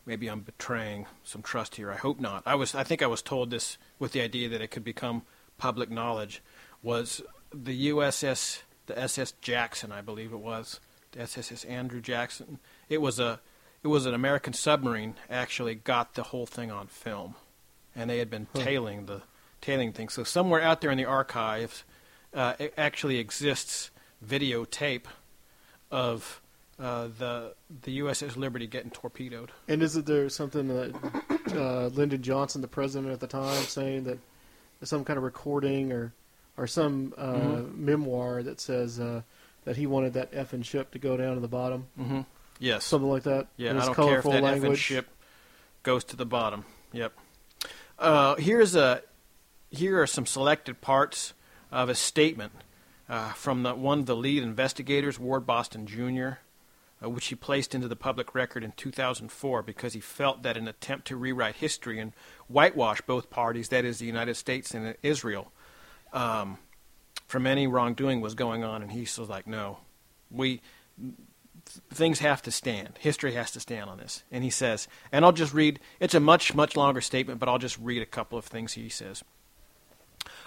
[0.05, 1.91] maybe I'm betraying some trust here.
[1.91, 2.43] I hope not.
[2.45, 2.75] I was.
[2.75, 5.23] I think I was told this with the idea that it could become
[5.57, 6.41] public knowledge.
[6.81, 7.21] Was
[7.53, 9.91] the USS the SS Jackson?
[9.91, 10.79] I believe it was
[11.11, 12.59] the SSS Andrew Jackson.
[12.89, 13.39] It was a
[13.83, 15.15] it was an American submarine.
[15.29, 17.35] Actually, got the whole thing on film,
[17.97, 19.23] and they had been tailing the
[19.59, 20.07] tailing thing.
[20.07, 21.83] So somewhere out there in the archives,
[22.33, 23.91] uh, it actually exists
[24.25, 25.05] videotape
[25.91, 26.41] of
[26.79, 29.51] uh, the the USS Liberty getting torpedoed.
[29.67, 30.93] And isn't there something that
[31.55, 34.19] uh, Lyndon Johnson, the president at the time, saying that
[34.83, 36.13] some kind of recording or
[36.55, 37.75] or some uh, Mhm.
[37.77, 39.21] memoir that says uh,
[39.65, 42.21] that he wanted that effing ship to go down to the bottom, Mm-hmm.
[42.59, 42.85] Yes.
[42.85, 43.47] something like that.
[43.57, 45.07] yeah, I don't care if that effing ship
[45.83, 46.65] goes to the bottom.
[46.93, 47.13] Yep.
[47.99, 49.01] Uh, here's a
[49.69, 51.33] here are some selected parts
[51.71, 52.51] of a statement
[53.09, 56.39] uh, from the, one of the lead investigators, Ward Boston Jr.,
[57.03, 60.67] uh, which he placed into the public record in 2004 because he felt that an
[60.67, 62.13] attempt to rewrite history and
[62.47, 65.51] whitewash both parties, that is, the United States and Israel,
[66.13, 66.59] um,
[67.27, 69.79] from any wrongdoing was going on, and he was like, no,
[70.31, 70.61] we
[71.67, 72.97] things have to stand.
[72.99, 74.23] History has to stand on this.
[74.31, 77.57] And he says, and I'll just read, it's a much, much longer statement, but I'll
[77.57, 79.23] just read a couple of things he says.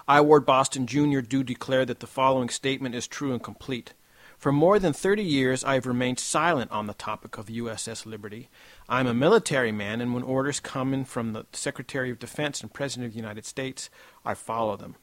[0.06, 3.94] I, Ward Boston Jr., do declare that the following statement is true and complete.
[4.40, 8.48] For more than 30 years, I have remained silent on the topic of USS Liberty.
[8.88, 12.62] I am a military man, and when orders come in from the Secretary of Defense
[12.62, 13.90] and President of the United States,
[14.24, 14.96] I follow them.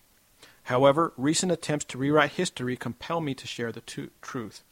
[0.64, 4.64] However, recent attempts to rewrite history compel me to share the tu- truth.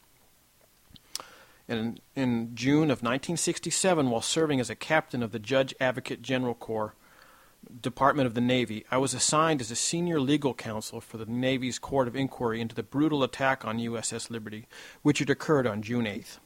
[1.68, 6.54] In, in June of 1967, while serving as a captain of the Judge Advocate General
[6.54, 6.94] Corps,
[7.80, 11.78] Department of the Navy, I was assigned as a senior legal counsel for the Navy's
[11.78, 14.66] Court of Inquiry into the brutal attack on USS Liberty,
[15.02, 16.38] which had occurred on June 8th.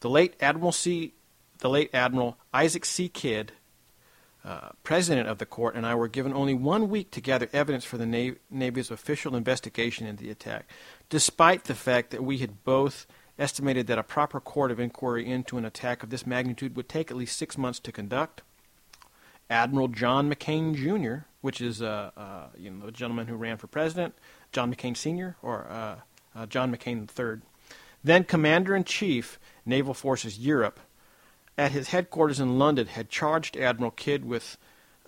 [0.00, 1.14] The late Admiral C.
[1.58, 3.08] The late Admiral Isaac C.
[3.08, 3.52] Kidd,
[4.44, 7.84] uh, president of the court, and I were given only one week to gather evidence
[7.84, 10.68] for the Na- Navy's official investigation into the attack,
[11.08, 13.06] despite the fact that we had both
[13.38, 17.10] estimated that a proper court of inquiry into an attack of this magnitude would take
[17.10, 18.42] at least six months to conduct.
[19.50, 23.66] Admiral John McCain Jr., which is uh, uh, you know the gentleman who ran for
[23.66, 24.14] president,
[24.52, 25.36] John McCain Sr.
[25.42, 25.96] or uh,
[26.34, 27.42] uh, John McCain III,
[28.02, 30.80] then Commander in Chief, Naval Forces Europe,
[31.56, 34.56] at his headquarters in London, had charged Admiral Kidd with,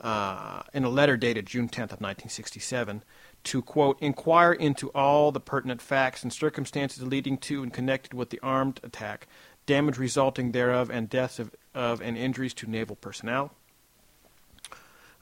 [0.00, 3.02] uh, in a letter dated June 10th of 1967,
[3.46, 8.30] to quote inquire into all the pertinent facts and circumstances leading to and connected with
[8.30, 9.26] the armed attack,
[9.66, 13.52] damage resulting thereof, and deaths of, of and injuries to naval personnel.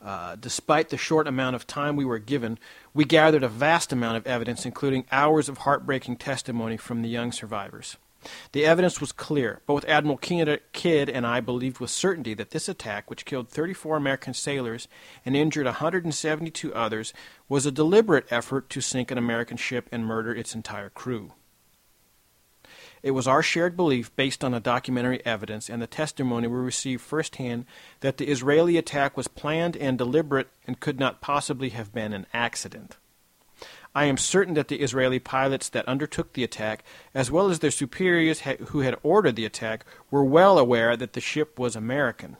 [0.02, 2.58] Uh, despite the short amount of time we were given,
[2.92, 7.32] we gathered a vast amount of evidence, including hours of heartbreaking testimony from the young
[7.32, 7.96] survivors.
[8.52, 9.60] The evidence was clear.
[9.66, 14.34] Both Admiral Kidd and I believed with certainty that this attack, which killed 34 American
[14.34, 14.88] sailors
[15.24, 17.12] and injured 172 others,
[17.48, 21.32] was a deliberate effort to sink an American ship and murder its entire crew.
[23.02, 27.02] It was our shared belief, based on the documentary evidence and the testimony we received
[27.02, 27.66] firsthand,
[28.00, 32.26] that the Israeli attack was planned and deliberate and could not possibly have been an
[32.32, 32.96] accident.
[33.94, 36.82] I am certain that the Israeli pilots that undertook the attack,
[37.14, 41.12] as well as their superiors ha- who had ordered the attack, were well aware that
[41.12, 42.36] the ship was American.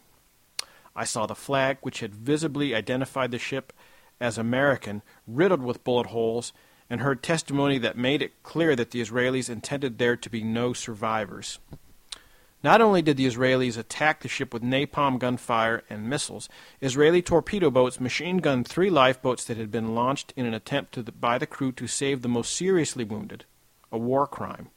[0.97, 3.73] I saw the flag, which had visibly identified the ship
[4.21, 6.53] as American, riddled with bullet holes,
[6.91, 10.73] and heard testimony that made it clear that the Israelis intended there to be no
[10.73, 11.59] survivors.
[12.65, 16.49] Not only did the Israelis attack the ship with napalm gunfire and missiles,
[16.81, 21.13] Israeli torpedo boats machine gunned three lifeboats that had been launched in an attempt the,
[21.13, 23.45] by the crew to save the most seriously wounded,
[23.93, 24.71] a war crime.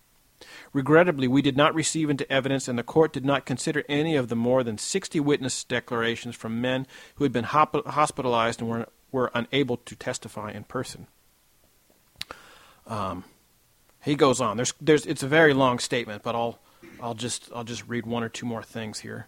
[0.74, 4.28] Regrettably, we did not receive into evidence, and the court did not consider any of
[4.28, 8.88] the more than 60 witness declarations from men who had been hop- hospitalized and were,
[9.14, 11.08] were unable to testify in person.
[12.86, 13.24] Um,
[14.04, 14.58] he goes on.
[14.58, 16.60] There's, there's, it's a very long statement, but I'll,
[17.02, 19.28] I'll just, I'll just read one or two more things here.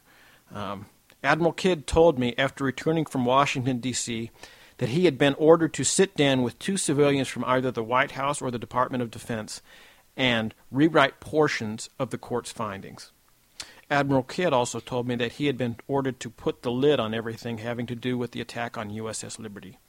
[0.54, 0.88] Um,
[1.24, 4.32] Admiral Kidd told me after returning from Washington D.C.
[4.78, 8.12] that he had been ordered to sit down with two civilians from either the White
[8.12, 9.62] House or the Department of Defense
[10.16, 13.12] and rewrite portions of the court's findings.
[13.92, 17.14] Admiral Kidd also told me that he had been ordered to put the lid on
[17.14, 19.80] everything having to do with the attack on USS Liberty.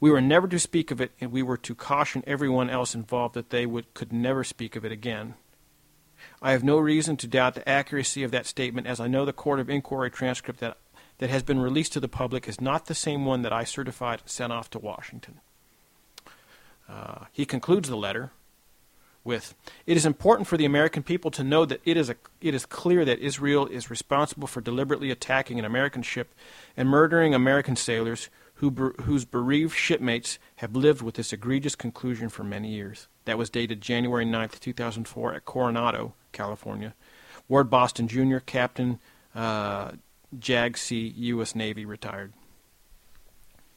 [0.00, 3.34] We were never to speak of it, and we were to caution everyone else involved
[3.34, 5.34] that they would, could never speak of it again.
[6.44, 9.32] I have no reason to doubt the accuracy of that statement, as I know the
[9.32, 10.76] Court of Inquiry transcript that,
[11.18, 14.20] that has been released to the public is not the same one that I certified
[14.22, 15.38] and sent off to Washington.
[16.88, 18.32] Uh, he concludes the letter
[19.22, 19.54] with
[19.86, 22.66] It is important for the American people to know that it is, a, it is
[22.66, 26.34] clear that Israel is responsible for deliberately attacking an American ship
[26.76, 28.70] and murdering American sailors who,
[29.02, 33.06] whose bereaved shipmates have lived with this egregious conclusion for many years.
[33.24, 36.94] That was dated January 9th, 2004, at Coronado, California.
[37.48, 38.98] Ward Boston Jr., Captain,
[39.34, 39.92] uh,
[40.38, 41.54] JAG C, U.S.
[41.54, 42.32] Navy, retired.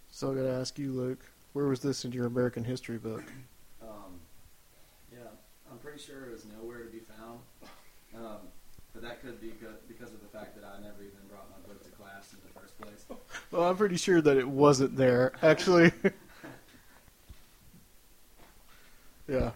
[0.09, 3.23] So I got to ask you, Luke, where was this in your American history book?
[3.81, 4.19] Um,
[5.11, 5.19] yeah,
[5.71, 7.39] I'm pretty sure it was nowhere to be found.
[8.15, 8.37] Um,
[8.93, 11.67] but that could be good because of the fact that I never even brought my
[11.67, 13.19] book to class in the first place.
[13.51, 15.91] Well, I'm pretty sure that it wasn't there, actually.
[19.27, 19.51] yeah.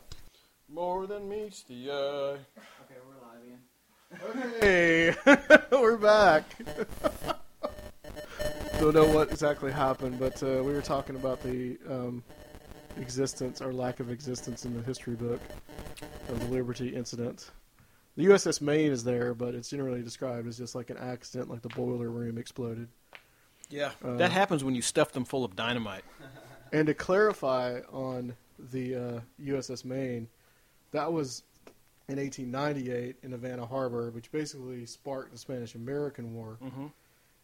[0.71, 2.38] More than meets the eye.
[2.84, 4.60] Okay, we're live again.
[4.62, 5.15] Hey,
[5.71, 6.43] we're back.
[8.79, 12.23] Don't know what exactly happened, but uh, we were talking about the um,
[12.97, 15.41] existence or lack of existence in the history book
[16.29, 17.51] of the Liberty incident.
[18.15, 21.62] The USS Maine is there, but it's generally described as just like an accident, like
[21.62, 22.88] the boiler room exploded.
[23.69, 26.03] Yeah, Uh, that happens when you stuff them full of dynamite.
[26.71, 28.36] And to clarify on
[28.72, 30.28] the uh, USS Maine,
[30.91, 31.43] that was
[32.08, 36.88] in 1898 in Havana Harbor, which basically sparked the Spanish-American War, Mm-hmm.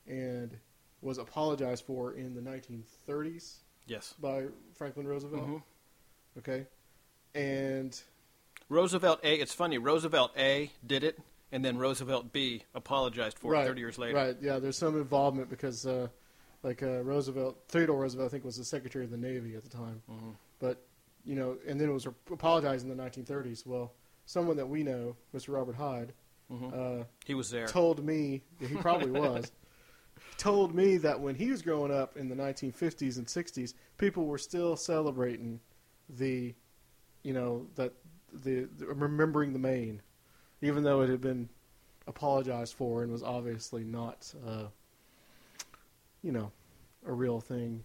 [0.08, 0.58] and
[1.02, 4.16] was apologized for in the 1930s Yes.
[4.20, 5.48] by Franklin Roosevelt.
[5.48, 5.64] Mhm.
[6.40, 6.66] Okay,
[7.36, 8.02] and
[8.70, 9.36] Roosevelt A.
[9.36, 9.78] It's funny.
[9.78, 10.72] Roosevelt A.
[10.86, 11.20] did it,
[11.52, 12.64] and then Roosevelt B.
[12.74, 14.16] apologized for it 30 years later.
[14.16, 16.08] right, yeah, there's some involvement because, uh,
[16.64, 19.70] like uh, Roosevelt, Theodore Roosevelt, I think was the Secretary of the Navy at the
[19.70, 20.36] time, Mhm.
[20.60, 20.82] but
[21.26, 23.66] you know, and then it was apologized in the 1930s.
[23.66, 23.94] Well,
[24.26, 25.54] someone that we know, Mr.
[25.54, 26.14] Robert Hyde,
[26.52, 26.74] Mhm.
[27.02, 27.66] uh, He was there.
[27.68, 29.52] told me yeah, he probably was
[30.38, 34.38] told me that when he was growing up in the 1950s and 60s people were
[34.38, 35.60] still celebrating
[36.10, 36.54] the
[37.24, 37.94] you know that
[38.32, 40.02] the, the remembering the Maine
[40.62, 41.50] even though it had been
[42.06, 44.66] apologized for and was obviously not uh,
[46.22, 46.52] you know
[47.08, 47.84] a real thing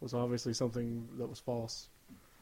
[0.00, 1.88] was obviously something that was false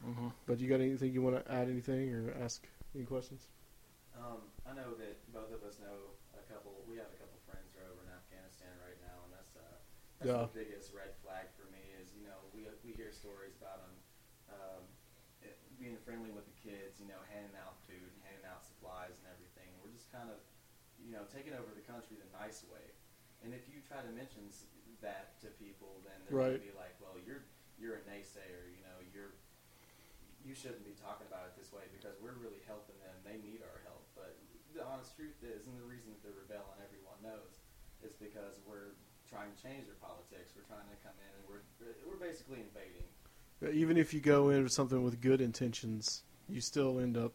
[0.04, 0.32] Mhm.
[0.46, 3.46] but you got anything you want to add anything or ask any questions
[4.18, 6.74] Um, I know that both of us know a couple.
[6.90, 9.62] We have a couple friends who are over in Afghanistan right now, and that's uh,
[10.18, 10.50] that's Yeah.
[10.50, 11.78] the biggest red flag for me.
[12.02, 13.94] Is you know we we hear stories about them
[14.50, 14.82] um,
[15.38, 19.14] it, being friendly with the kids, you know, handing out food, and handing out supplies
[19.22, 19.70] and everything.
[19.78, 20.42] We're just kind of
[20.98, 22.90] you know taking over the country the nice way.
[23.46, 24.50] And if you try to mention
[24.98, 26.58] that to people, then they're Right.
[26.58, 27.46] going to be like, "Well, you're
[27.78, 28.66] you're a naysayer.
[28.74, 29.38] You know, you're
[30.48, 33.12] you shouldn't be talking about it this way because we're really helping them.
[33.20, 34.08] They need our help.
[34.16, 34.32] But
[34.72, 37.60] the honest truth is, and the reason that they're rebelling, everyone knows,
[38.00, 38.96] is because we're
[39.28, 40.56] trying to change their politics.
[40.56, 41.60] We're trying to come in and we're
[42.08, 43.04] we're basically invading.
[43.76, 47.32] even if you go in with something with good intentions you still end up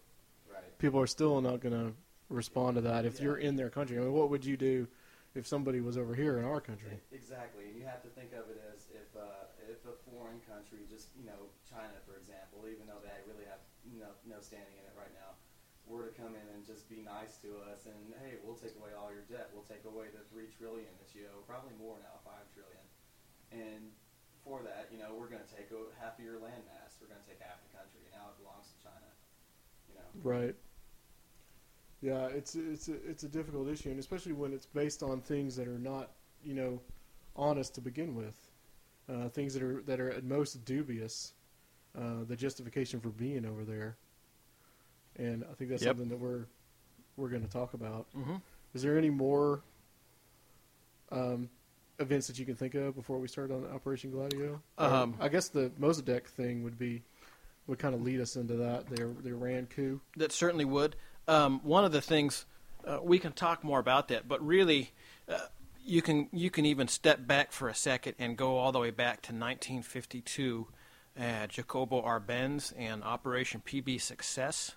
[0.51, 0.77] Right.
[0.79, 1.93] people are still not going to
[2.29, 3.97] respond to that if you're in their country.
[3.97, 4.87] I mean, what would you do
[5.35, 6.99] if somebody was over here in our country?
[7.11, 10.85] Exactly, and you have to think of it as if uh, if a foreign country,
[10.85, 14.85] just you know, China, for example, even though they really have no no standing in
[14.85, 15.33] it right now,
[15.89, 18.93] were to come in and just be nice to us, and hey, we'll take away
[18.93, 22.21] all your debt, we'll take away the three trillion that you owe, probably more now,
[22.21, 22.85] five trillion,
[23.51, 23.89] and
[24.45, 27.19] for that, you know, we're going to take half of your land mass, we're going
[27.19, 29.09] to take half the country, now it belongs to China,
[29.89, 30.07] you know.
[30.23, 30.55] Right.
[32.03, 35.55] Yeah, it's it's a, it's a difficult issue, and especially when it's based on things
[35.55, 36.11] that are not,
[36.43, 36.81] you know,
[37.35, 38.42] honest to begin with,
[39.09, 41.33] uh, things that are that are at most dubious.
[41.97, 43.95] Uh, the justification for being over there,
[45.17, 45.91] and I think that's Yep.
[45.97, 46.45] something that we're
[47.17, 48.07] we're going to talk about.
[48.15, 48.41] Mhm.
[48.73, 49.61] Is there any more
[51.11, 51.49] um,
[51.99, 54.59] events that you can think of before we start on Operation Gladio?
[54.79, 57.03] Um, I guess the Mossadegh thing would be
[57.67, 58.87] would kind of lead us into that.
[58.89, 60.01] The the Iran coup.
[60.17, 60.95] That certainly would.
[61.27, 62.45] Um, one of the things
[62.85, 64.91] uh, we can talk more about that, but really,
[65.29, 65.37] uh,
[65.85, 68.91] you can you can even step back for a second and go all the way
[68.91, 70.67] back to 1952
[71.19, 74.75] uh, Jacobo Arbenz and Operation PB Success.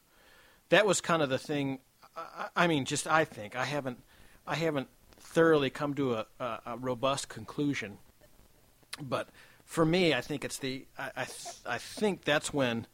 [0.68, 1.78] That was kind of the thing.
[2.16, 4.02] I, I mean, just I think I haven't
[4.46, 4.88] I haven't
[5.18, 7.98] thoroughly come to a, a, a robust conclusion,
[9.00, 9.28] but
[9.64, 12.86] for me, I think it's the I I, th- I think that's when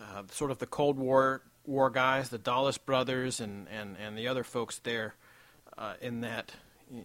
[0.00, 4.26] uh, sort of the Cold War war guys, the Dulles brothers, and, and, and the
[4.26, 5.14] other folks there
[5.78, 6.52] uh, in that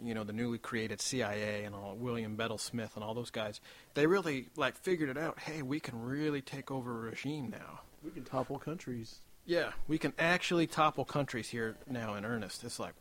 [0.03, 3.61] you know the newly created CIA and all William Bedell Smith and all those guys,
[3.93, 5.39] they really like figured it out.
[5.39, 7.81] Hey, we can really take over a regime now.
[8.03, 9.19] We can topple countries.
[9.45, 12.63] Yeah, we can actually topple countries here now in earnest.
[12.63, 12.93] It's like,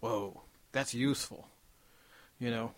[0.00, 1.48] whoa, that's useful,
[2.38, 2.72] you know.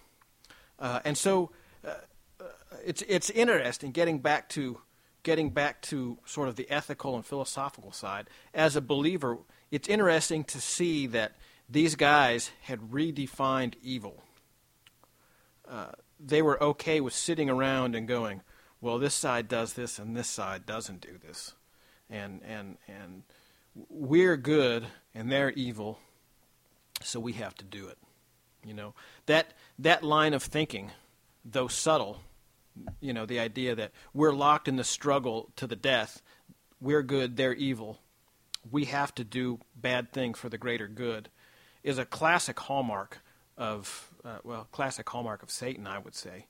[0.79, 1.51] Uh, and so
[1.87, 1.95] uh,
[2.41, 2.45] uh,
[2.85, 4.81] it's it's interesting getting back to
[5.23, 8.29] getting back to sort of the ethical and philosophical side.
[8.55, 9.39] As a believer,
[9.71, 11.33] it's interesting to see that
[11.73, 14.23] these guys had redefined evil.
[15.69, 18.43] Uh, they were okay with sitting around and going,
[18.81, 21.55] well, this side does this and this side doesn't do this.
[22.11, 23.23] And, and, and
[23.89, 25.99] we're good and they're evil,
[27.01, 27.97] so we have to do it.
[28.65, 28.95] You know,
[29.27, 30.91] that, that line of thinking,
[31.43, 32.21] though subtle,
[33.01, 36.21] you know, the idea that we're locked in the struggle to the death,
[36.81, 37.99] we're good, they're evil,
[38.71, 41.31] we have to do bad things for the greater good
[41.83, 43.19] is a classic hallmark
[43.57, 46.47] of, uh, well, classic hallmark of Satan, I would say,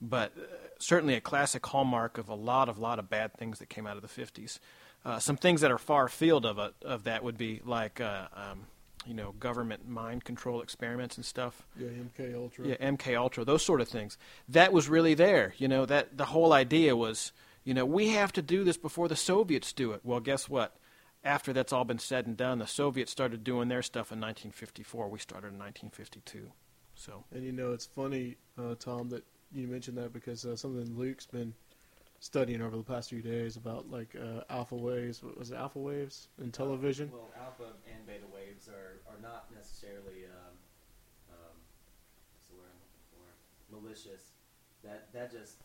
[0.00, 0.42] but uh,
[0.78, 3.96] certainly a classic hallmark of a lot of lot of bad things that came out
[3.96, 4.58] of the 50s.
[5.04, 8.28] Uh, some things that are far afield of a, of that would be like, uh,
[8.34, 8.66] um,
[9.06, 11.66] you know, government mind control experiments and stuff.
[11.78, 12.68] Yeah, MK Ultra.
[12.68, 14.16] Yeah, MK Ultra, those sort of things.
[14.48, 15.54] That was really there.
[15.58, 17.32] You know, that the whole idea was,
[17.64, 20.00] you know, we have to do this before the Soviets do it.
[20.04, 20.76] Well, guess what?
[21.24, 25.08] After that's all been said and done, the Soviets started doing their stuff in 1954.
[25.08, 26.50] We started in 1952.
[26.94, 27.24] So.
[27.32, 31.26] And you know, it's funny, uh, Tom, that you mentioned that because uh, something Luke's
[31.26, 31.54] been
[32.18, 35.22] studying over the past few days about like uh, alpha waves.
[35.22, 37.10] What was it alpha waves in television?
[37.12, 40.54] Well, alpha and beta waves are, are not necessarily um,
[41.30, 41.56] um,
[42.34, 43.26] what's the word I'm looking for?
[43.70, 44.34] Malicious.
[44.82, 45.58] That that just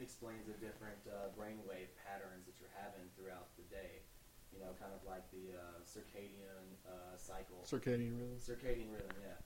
[0.00, 4.02] explains the different uh, brainwave patterns that you're having throughout the day
[4.54, 7.58] you know, kind of like the uh, circadian uh, cycle.
[7.66, 8.38] Circadian rhythm.
[8.38, 9.38] Circadian rhythm, yeah.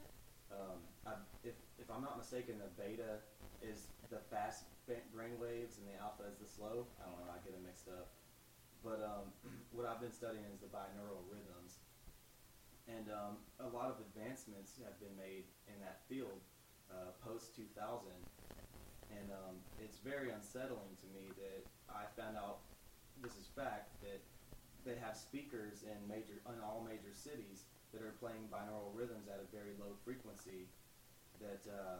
[0.52, 3.24] Um, I, if, if I'm not mistaken, the beta
[3.64, 4.64] is the fast
[5.12, 6.88] brain waves and the alpha is the slow.
[6.96, 8.08] I don't know, I get them mixed up.
[8.80, 9.28] But um,
[9.76, 11.84] what I've been studying is the binaural rhythms.
[12.88, 16.40] And um, a lot of advancements have been made in that field
[16.88, 17.76] uh, post 2000.
[19.12, 22.64] And um, it's very unsettling to me that I found out,
[23.20, 24.24] this is fact, that
[24.88, 29.40] they have speakers in major in all major cities that are playing binaural rhythms at
[29.40, 30.68] a very low frequency
[31.40, 31.98] that uh,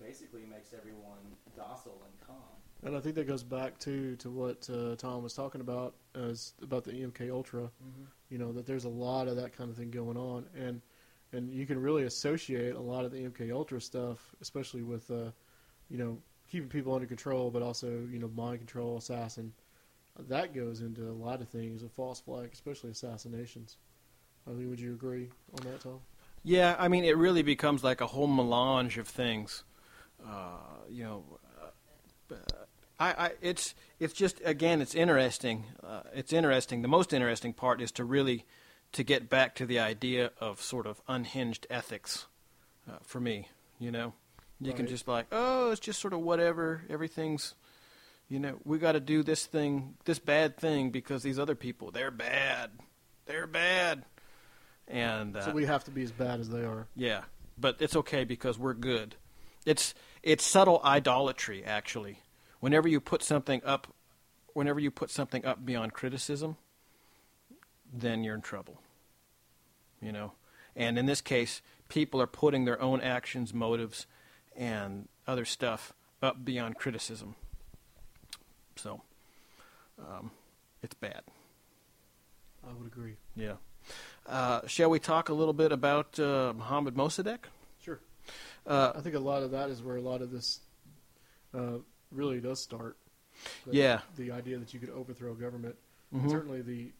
[0.00, 1.18] basically makes everyone
[1.56, 2.56] docile and calm.
[2.84, 6.54] And I think that goes back to to what uh, Tom was talking about as
[6.62, 7.62] about the MK Ultra.
[7.62, 8.04] Mm-hmm.
[8.30, 10.80] You know that there's a lot of that kind of thing going on, and
[11.32, 15.30] and you can really associate a lot of the MK Ultra stuff, especially with uh,
[15.90, 16.18] you know
[16.50, 19.52] keeping people under control, but also you know mind control, assassin,
[20.18, 23.76] that goes into a lot of things, a false flag, especially assassinations.
[24.46, 26.00] I mean, would you agree on that, Tom?
[26.44, 29.62] Yeah, I mean, it really becomes like a whole melange of things.
[30.24, 30.58] Uh,
[30.90, 31.24] you know,
[32.30, 32.34] uh,
[32.98, 35.64] I, I, it's it's just again, it's interesting.
[35.82, 36.82] Uh, it's interesting.
[36.82, 38.44] The most interesting part is to really
[38.92, 42.26] to get back to the idea of sort of unhinged ethics.
[42.88, 43.48] Uh, for me,
[43.78, 44.12] you know,
[44.60, 44.76] you right.
[44.76, 46.82] can just like, oh, it's just sort of whatever.
[46.90, 47.54] Everything's
[48.28, 51.90] you know, we got to do this thing, this bad thing, because these other people,
[51.90, 52.70] they're bad.
[53.26, 54.04] They're bad.
[54.88, 56.86] And uh, so we have to be as bad as they are.
[56.96, 57.22] Yeah,
[57.58, 59.16] but it's okay because we're good.
[59.64, 62.18] It's it's subtle idolatry, actually.
[62.60, 63.94] Whenever you put something up,
[64.54, 66.56] whenever you put something up beyond criticism,
[67.92, 68.80] then you're in trouble.
[70.00, 70.32] You know,
[70.74, 74.06] and in this case, people are putting their own actions, motives,
[74.56, 77.36] and other stuff up beyond criticism.
[78.76, 79.02] So
[79.98, 80.30] um,
[80.82, 81.22] it's bad.
[82.66, 83.16] I would agree.
[83.34, 83.54] Yeah.
[84.26, 87.44] Uh, shall we talk a little bit about uh, Mohammad Mossadegh?
[87.84, 88.00] Sure.
[88.66, 90.60] Uh, I think a lot of that is where a lot of this
[91.54, 91.78] uh,
[92.10, 92.96] really does start.
[93.66, 94.00] The, yeah.
[94.16, 95.74] The idea that you could overthrow a government.
[96.14, 96.30] Mm-hmm.
[96.30, 96.92] Certainly, the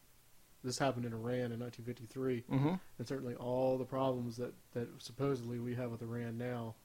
[0.65, 2.75] this happened in Iran in 1953, mm-hmm.
[2.99, 6.77] and certainly all the problems that, that supposedly we have with Iran now,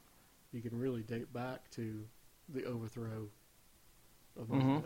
[0.52, 2.04] you can really date back to
[2.50, 3.28] the overthrow
[4.40, 4.78] of mm-hmm.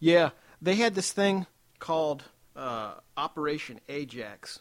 [0.00, 0.30] Yeah,
[0.62, 1.46] they had this thing
[1.78, 2.24] called
[2.56, 4.60] uh, Operation Ajax.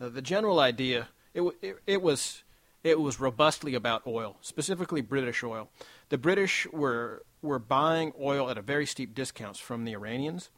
[0.00, 2.42] Uh, the general idea it, it, it was
[2.82, 5.68] it was robustly about oil, specifically British oil.
[6.08, 10.50] The British were were buying oil at a very steep discounts from the Iranians,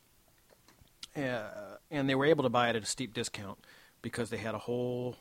[1.16, 3.58] uh, and they were able to buy it at a steep discount
[4.02, 5.16] because they had a whole,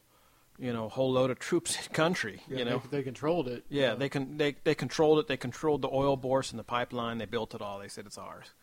[0.58, 2.42] you know, whole load of troops in country.
[2.48, 3.66] Yeah, you know, they, they controlled it.
[3.70, 5.28] yeah, they can they they controlled it.
[5.28, 7.18] They controlled the oil bores and the pipeline.
[7.18, 7.80] They built it all.
[7.80, 8.54] They said it's ours.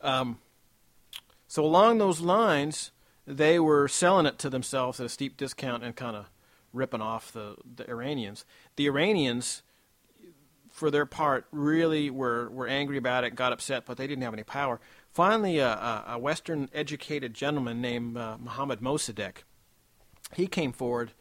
[0.00, 0.38] Um,
[1.46, 2.90] so along those lines,
[3.26, 6.26] they were selling it to themselves at a steep discount and kind of
[6.72, 8.44] ripping off the the Iranians.
[8.76, 9.62] The Iranians,
[10.70, 14.34] for their part, really were were angry about it, got upset, but they didn't have
[14.34, 14.80] any power.
[15.12, 19.38] Finally, a, a, a Western educated gentleman named uh, Mohammed Mossadegh,
[20.34, 21.12] he came forward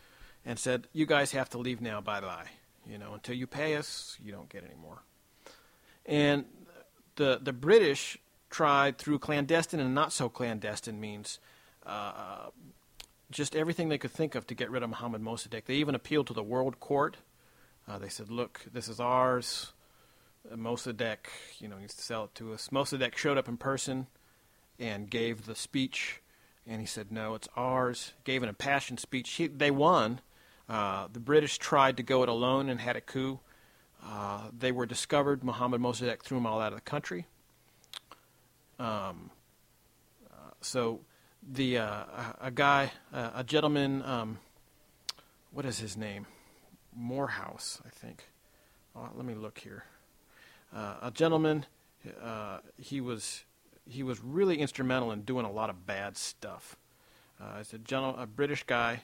[0.49, 2.01] and said, "You guys have to leave now.
[2.01, 2.47] Bye bye.
[2.89, 5.03] You know, until you pay us, you don't get any more."
[6.07, 6.45] And
[7.17, 8.17] the the British
[8.49, 11.37] tried through clandestine and not so clandestine means
[11.85, 12.47] uh,
[13.29, 15.65] just everything they could think of to get rid of Mohammed Mossadegh.
[15.65, 17.17] They even appealed to the World Court.
[17.87, 19.73] Uh, they said, "Look, this is ours."
[20.51, 21.27] Uh, Mossadegh,
[21.59, 22.69] you know, needs to sell it to us.
[22.69, 24.07] Mossadegh showed up in person
[24.79, 26.21] and gave the speech,
[26.65, 29.29] and he said, "No, it's ours." Gave an impassioned speech.
[29.29, 30.21] He, they won.
[30.69, 33.39] Uh, the British tried to go it alone and had a coup.
[34.05, 35.43] Uh, they were discovered.
[35.43, 37.25] Mohammed Mossadegh threw them all out of the country.
[38.77, 39.31] Um,
[40.31, 41.01] uh, so
[41.51, 44.37] the uh, a, a guy, a gentleman, um,
[45.51, 46.27] what is his name?
[46.95, 48.25] Morehouse, I think.
[48.95, 49.85] Uh, let me look here.
[50.71, 51.65] A gentleman,
[52.77, 53.43] he was
[53.89, 56.75] he was really instrumental in doing a lot of bad stuff.
[57.41, 59.01] Uh, it's a gentle, a British guy.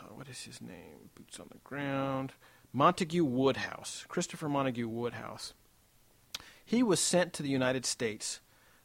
[0.00, 1.10] Uh, what is his name?
[1.14, 2.32] Boots on the ground.
[2.72, 5.54] Montague Woodhouse, Christopher Montague Woodhouse.
[6.64, 8.40] He was sent to the United States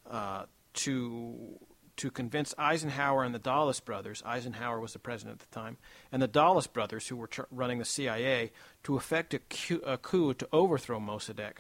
[0.10, 0.44] uh,
[0.74, 1.60] to
[1.98, 4.24] to convince Eisenhower and the Dulles brothers.
[4.26, 5.76] Eisenhower was the president at the time,
[6.14, 8.52] and the Dulles brothers, who were ch- running the CIA,
[8.84, 11.58] to effect a coup, a coup to overthrow Mossadegh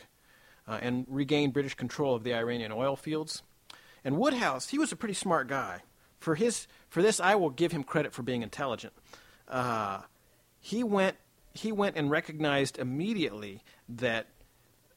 [0.65, 3.43] uh, and regain British control of the Iranian oil fields.
[4.05, 5.81] And Woodhouse, he was a pretty smart guy.
[6.19, 8.93] For his for this, I will give him credit for being intelligent.
[9.49, 10.01] Uh,
[10.59, 11.17] he went
[11.53, 14.27] he went and recognized immediately that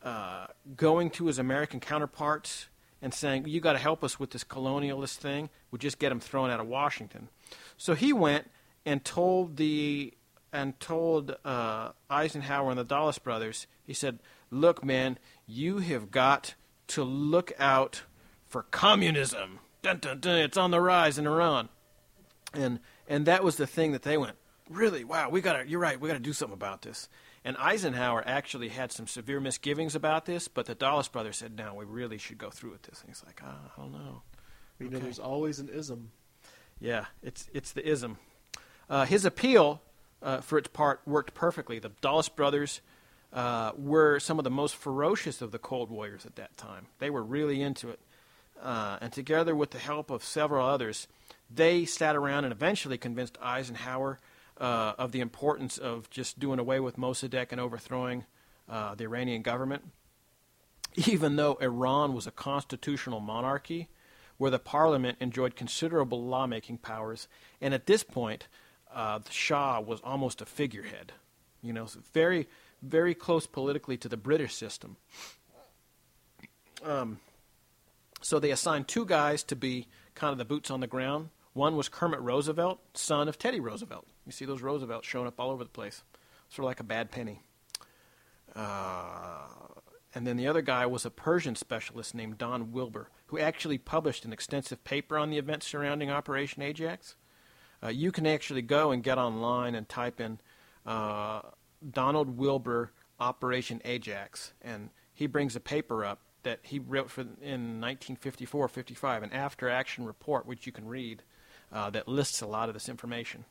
[0.02, 0.46] uh,
[0.76, 2.68] going to his American counterparts
[3.00, 6.20] and saying, "You got to help us with this colonialist thing," would just get him
[6.20, 7.28] thrown out of Washington.
[7.76, 8.50] So he went
[8.84, 10.14] and told the
[10.52, 13.66] and told uh, Eisenhower and the Dulles brothers.
[13.84, 14.18] He said,
[14.50, 16.54] "Look, man, you have got
[16.88, 18.02] to look out
[18.46, 19.60] for communism.
[19.80, 21.70] Dun, dun, dun, it's on the rise in Iran."
[22.52, 24.36] And and that was the thing that they went,
[24.68, 25.04] "Really?
[25.04, 25.68] Wow, we got to.
[25.68, 26.00] You're right.
[26.00, 27.08] We got to do something about this."
[27.44, 31.74] And Eisenhower actually had some severe misgivings about this, but the Dulles brothers said, "No,
[31.74, 34.22] we really should go through with this." And he's like, oh, "I don't know."
[34.78, 36.10] You know, there's always an ism.
[36.80, 38.18] Yeah, it's it's the ism.
[38.90, 39.80] Uh, his appeal,
[40.22, 41.78] uh, for its part, worked perfectly.
[41.78, 42.80] The Dulles brothers
[43.32, 46.86] uh, were some of the most ferocious of the Cold Warriors at that time.
[46.98, 48.00] They were really into it,
[48.60, 51.08] uh, and together with the help of several others,
[51.48, 54.18] they sat around and eventually convinced Eisenhower
[54.58, 58.24] uh, of the importance of just doing away with Mossadegh and overthrowing
[58.68, 59.84] uh, the Iranian government.
[60.94, 63.88] Even though Iran was a constitutional monarchy,
[64.36, 67.28] where the parliament enjoyed considerable lawmaking powers,
[67.60, 68.48] and at this point,
[68.92, 71.12] uh, the Shah was almost a figurehead.
[71.62, 72.48] You know, very,
[72.82, 74.96] very close politically to the British system.
[76.84, 77.20] Um,
[78.20, 81.30] so they assigned two guys to be kind of the boots on the ground.
[81.54, 84.06] One was Kermit Roosevelt, son of Teddy Roosevelt.
[84.24, 86.02] You see those Roosevelts showing up all over the place,
[86.48, 87.42] sort of like a bad penny.
[88.54, 89.48] Uh,
[90.14, 94.24] and then the other guy was a Persian specialist named Don Wilber, who actually published
[94.24, 97.16] an extensive paper on the events surrounding Operation Ajax.
[97.82, 100.38] Uh, you can actually go and get online and type in
[100.86, 101.40] uh,
[101.90, 107.80] Donald Wilber Operation Ajax, and he brings a paper up that he wrote for, in
[107.80, 111.22] 1954-55, an after-action report which you can read
[111.72, 113.44] uh, that lists a lot of this information.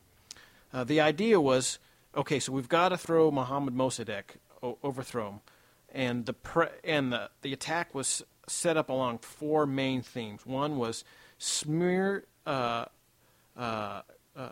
[0.74, 1.80] Uh, the idea was,
[2.16, 5.40] okay, so we've got to throw Mohammed Mossadegh, o- overthrow him,
[5.94, 10.46] and the pre- and the the attack was set up along four main themes.
[10.46, 11.04] One was
[11.38, 12.86] smear uh,
[13.58, 14.02] uh,
[14.36, 14.50] uh,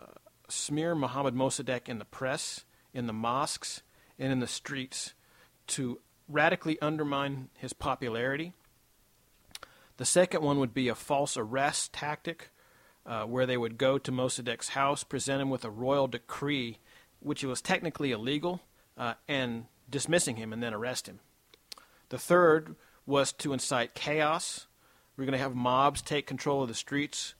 [0.48, 3.82] smear Mohammed Mossadegh in the press, in the mosques,
[4.18, 5.14] and in the streets
[5.68, 8.52] to radically undermine his popularity.
[9.96, 12.50] The second one would be a false arrest tactic,
[13.06, 16.78] uh, where they would go to Mossadegh's house, present him with a royal decree,
[17.20, 18.60] which was technically illegal,
[18.96, 21.20] uh, and dismissing him and then arrest him.
[22.10, 22.76] The third
[23.06, 24.66] was to incite chaos.
[25.16, 27.34] We're going to have mobs take control of the streets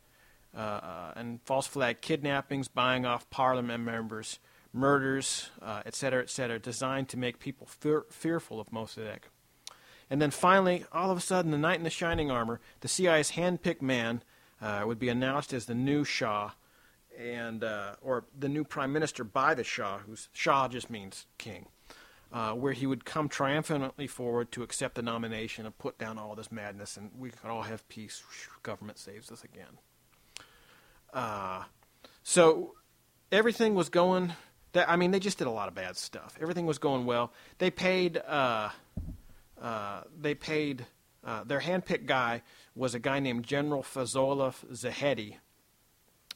[0.56, 4.38] uh, uh, and false flag kidnappings, buying off parliament members,
[4.72, 9.24] murders, uh, et cetera, et designed to make people fear- fearful of Mossadegh.
[10.08, 13.30] And then finally, all of a sudden, the knight in the shining armor, the CIA's
[13.30, 14.22] hand-picked man,
[14.60, 16.50] uh, would be announced as the new Shah,
[17.18, 21.66] and uh, or the new prime minister by the Shah, whose Shah just means king,
[22.32, 26.34] uh, where he would come triumphantly forward to accept the nomination and put down all
[26.34, 28.22] this madness, and we could all have peace.
[28.62, 29.78] Government saves us again.
[31.12, 31.64] Uh,
[32.22, 32.74] so
[33.32, 34.32] everything was going.
[34.72, 36.38] That, I mean, they just did a lot of bad stuff.
[36.40, 37.32] Everything was going well.
[37.58, 38.18] They paid.
[38.18, 38.70] Uh,
[39.60, 40.86] uh, they paid.
[41.22, 42.40] Uh, their handpicked guy
[42.80, 45.36] was a guy named General Fazollah Zahedi.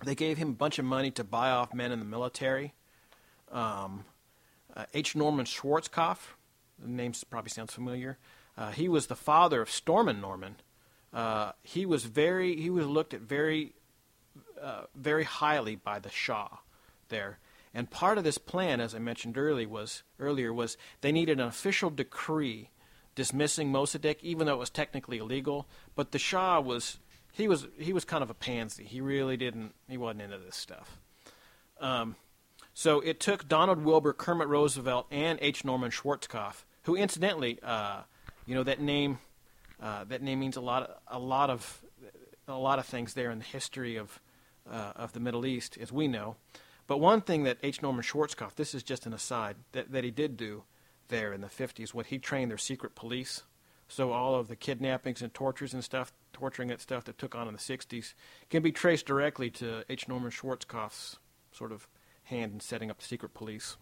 [0.05, 2.75] They gave him a bunch of money to buy off men in the military.
[3.51, 4.05] Um,
[4.77, 5.17] uh, H.
[5.17, 6.19] Norman Schwarzkopf,
[6.79, 8.19] the name probably sounds familiar.
[8.59, 10.57] Uh, he was the father of Stormin Norman.
[11.15, 12.61] Uh, he was very.
[12.61, 13.73] He was looked at very,
[14.61, 16.59] uh, very highly by the Shah
[17.09, 17.39] there.
[17.73, 21.47] And part of this plan, as I mentioned earlier, was earlier was they needed an
[21.47, 22.69] official decree
[23.15, 25.67] dismissing Mossadegh, even though it was technically illegal.
[25.95, 26.99] But the Shah was
[27.33, 28.85] he was he was kind of a pansy.
[28.85, 30.99] He really didn't he wasn't into this stuff.
[31.81, 32.17] Um,
[32.73, 35.65] so it took Donald Wilber, Kermit Roosevelt, and H.
[35.65, 38.03] Norman Schwarzkopf, who incidentally, uh,
[38.47, 39.19] you know that name
[39.81, 41.83] uh, that name means a lot of, a lot of
[42.49, 44.21] a lot of things there in the history of
[44.71, 46.37] uh, of the Middle East, as we know.
[46.87, 47.83] But one thing that H.
[47.83, 50.65] Norman Schwarzkopf, this is just an aside, that, that he did do
[51.09, 53.43] there in the 50s, when he trained their secret police.
[53.89, 57.49] So all of the kidnappings and tortures and stuff, torturing and stuff that took on
[57.49, 58.15] in the 60s,
[58.51, 60.09] can be traced directly to H.
[60.09, 61.19] Norman Schwarzkopf's
[61.53, 61.87] sort of
[62.25, 63.77] hand in setting up the secret police.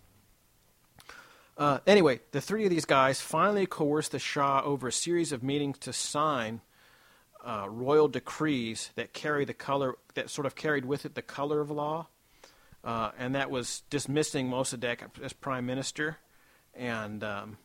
[1.56, 5.42] Uh, anyway, the three of these guys finally coerced the Shah over a series of
[5.42, 6.60] meetings to sign
[7.44, 11.60] uh, royal decrees that carry the color that sort of carried with it the color
[11.60, 12.06] of law,
[12.84, 16.18] uh, and that was dismissing Mossadegh as prime minister,
[16.74, 17.56] and um,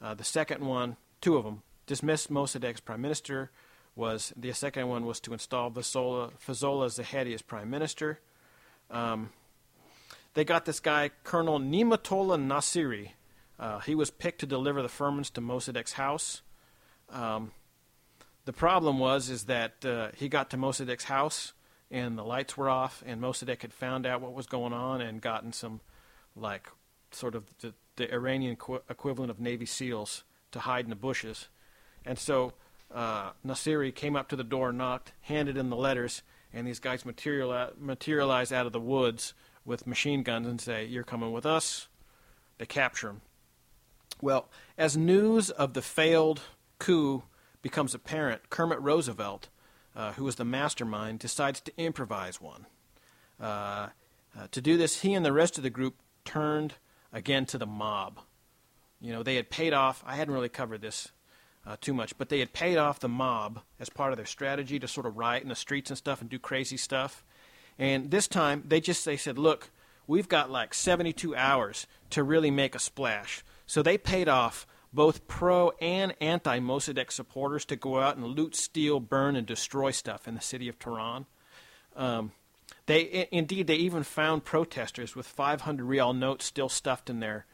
[0.00, 3.50] uh, the second one, two of them, dismissed Mossadegh as prime minister.
[3.96, 8.20] Was the second one was to install Fazollah, Fazollah Zahedi as prime minister.
[8.90, 9.30] Um,
[10.34, 13.10] they got this guy, Colonel Ni'matollah Nasiri.
[13.58, 16.42] Uh, he was picked to deliver the firmans to Mossadegh's house.
[17.10, 17.50] Um,
[18.44, 21.54] the problem was is that uh, he got to Mossadegh's house
[21.90, 25.20] and the lights were off, and Mossadegh had found out what was going on and
[25.20, 25.80] gotten some,
[26.36, 26.68] like,
[27.10, 31.48] sort of the, the Iranian qu- equivalent of Navy SEALs to hide in the bushes.
[32.04, 32.54] And so
[32.92, 36.22] uh, Nasiri came up to the door, knocked, handed in the letters,
[36.52, 39.34] and these guys materiali- materialize out of the woods
[39.64, 41.88] with machine guns and say, You're coming with us.
[42.56, 43.20] They capture him.
[44.20, 46.40] Well, as news of the failed
[46.78, 47.22] coup
[47.62, 49.48] becomes apparent, Kermit Roosevelt,
[49.94, 52.66] uh, who was the mastermind, decides to improvise one.
[53.40, 53.88] Uh,
[54.36, 56.74] uh, to do this, he and the rest of the group turned
[57.12, 58.20] again to the mob.
[59.00, 61.08] You know, they had paid off, I hadn't really covered this
[61.66, 64.78] uh, too much, but they had paid off the mob as part of their strategy
[64.78, 67.24] to sort of riot in the streets and stuff and do crazy stuff.
[67.78, 69.70] And this time, they just they said, look,
[70.06, 73.44] we've got like 72 hours to really make a splash.
[73.66, 78.56] So they paid off both pro and anti Mossadegh supporters to go out and loot,
[78.56, 81.26] steal, burn, and destroy stuff in the city of Tehran.
[81.94, 82.32] Um,
[82.88, 87.44] they indeed they even found protesters with 500 rial notes still stuffed in their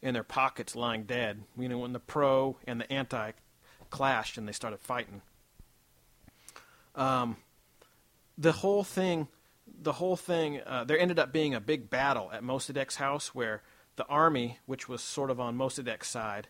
[0.00, 1.42] in their pockets, lying dead.
[1.58, 3.32] You know when the pro and the anti
[3.90, 5.22] clashed and they started fighting.
[6.94, 7.38] Um,
[8.38, 9.26] the whole thing,
[9.66, 13.62] the whole thing, uh, there ended up being a big battle at Mossadegh's house where
[13.96, 16.46] the army, which was sort of on Mossadegh's side,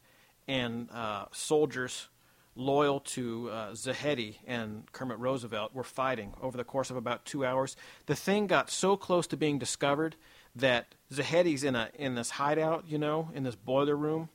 [0.47, 2.09] and uh, soldiers
[2.57, 7.45] loyal to uh, Zahedi and Kermit Roosevelt were fighting over the course of about two
[7.45, 7.77] hours.
[8.07, 10.17] The thing got so close to being discovered
[10.55, 14.29] that Zahedi's in a in this hideout, you know, in this boiler room,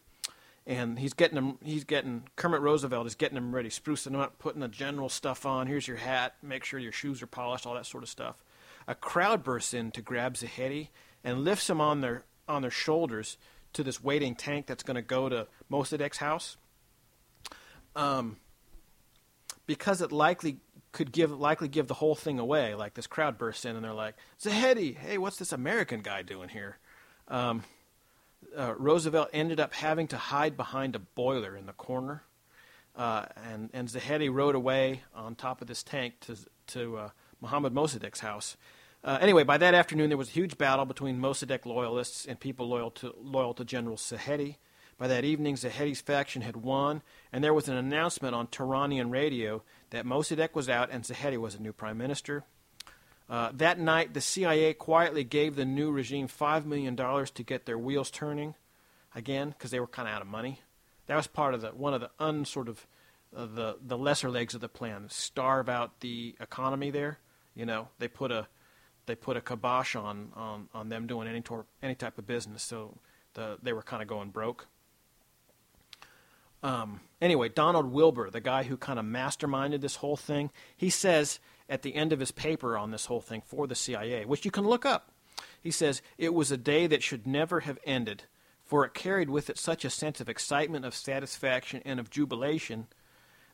[0.67, 1.57] and he's getting him.
[1.63, 5.45] He's getting Kermit Roosevelt is getting him ready, sprucing him up, putting the general stuff
[5.45, 5.67] on.
[5.67, 6.35] Here's your hat.
[6.41, 8.43] Make sure your shoes are polished, all that sort of stuff.
[8.87, 10.89] A crowd bursts in to grab Zahedi
[11.23, 13.37] and lifts him on their on their shoulders
[13.71, 16.57] to this waiting tank that's going to go to Mossadegh's house
[17.99, 18.37] um,
[19.65, 20.57] because it likely
[20.91, 22.73] could give likely give the whole thing away.
[22.73, 26.49] Like this crowd bursts in and they're like, "Zahedi, hey, what's this American guy doing
[26.49, 26.77] here?"
[27.27, 27.63] Um,
[28.57, 32.23] uh, Roosevelt ended up having to hide behind a boiler in the corner,
[32.95, 36.37] uh, and and Zahedi rode away on top of this tank to
[36.67, 37.09] to uh,
[37.41, 38.55] Mohammad Mossadegh's house.
[39.03, 42.67] Uh, anyway, by that afternoon, there was a huge battle between Mossadegh loyalists and people
[42.67, 44.55] loyal to loyal to General Zahedi.
[44.97, 49.61] By that evening, Zahedi's faction had won, and there was an announcement on Tehranian radio
[49.91, 52.43] that Mossadegh was out and Zahedi was a new prime minister.
[53.29, 57.77] Uh, that night, the CIA quietly gave the new regime $5 million to get their
[57.77, 58.55] wheels turning
[59.13, 60.61] again because they were kind of out of money.
[61.05, 62.85] That was part of the one of the unsort of
[63.35, 65.07] uh, the the lesser legs of the plan.
[65.09, 67.17] Starve out the economy there.
[67.55, 68.47] You know, they put a
[69.07, 72.61] they put a kibosh on on, on them doing any tor- any type of business.
[72.61, 72.97] So
[73.33, 74.67] the they were kind of going broke.
[76.61, 81.39] Um, anyway, Donald Wilber, the guy who kind of masterminded this whole thing, he says
[81.69, 84.51] at the end of his paper on this whole thing for the CIA, which you
[84.51, 85.11] can look up,
[85.61, 88.23] he says, It was a day that should never have ended,
[88.65, 92.87] for it carried with it such a sense of excitement, of satisfaction, and of jubilation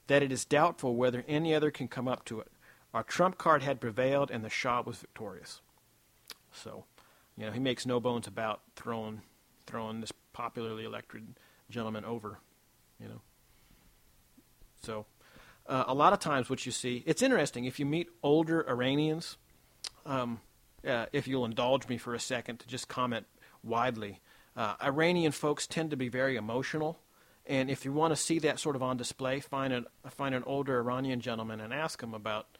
[0.08, 2.52] that it is doubtful whether any other can come up to it.
[2.94, 5.62] Our trump card had prevailed, and the Shah was victorious.
[6.52, 6.86] So,
[7.36, 9.22] you know, he makes no bones about throwing
[9.68, 11.40] throwing this popularly elected
[11.72, 12.40] gentleman over
[13.00, 13.22] you know.
[14.82, 15.06] So,
[15.68, 19.38] uh, a lot of times, what you see, it's interesting if you meet older Iranians.
[20.06, 20.42] Um,
[20.88, 23.26] uh, if you'll indulge me for a second to just comment
[23.64, 24.22] widely,
[24.56, 27.00] uh, Iranian folks tend to be very emotional,
[27.48, 30.44] and if you want to see that sort of on display, find an find an
[30.46, 32.58] older Iranian gentleman and ask him about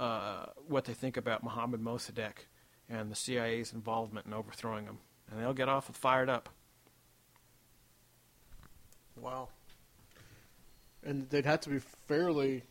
[0.00, 2.46] uh, what they think about Mohammad Mossadegh
[2.88, 4.98] and the CIA's involvement in overthrowing him,
[5.30, 6.48] and they'll get awful fired up.
[9.16, 9.48] Wow.
[11.04, 12.64] And they'd have to be fairly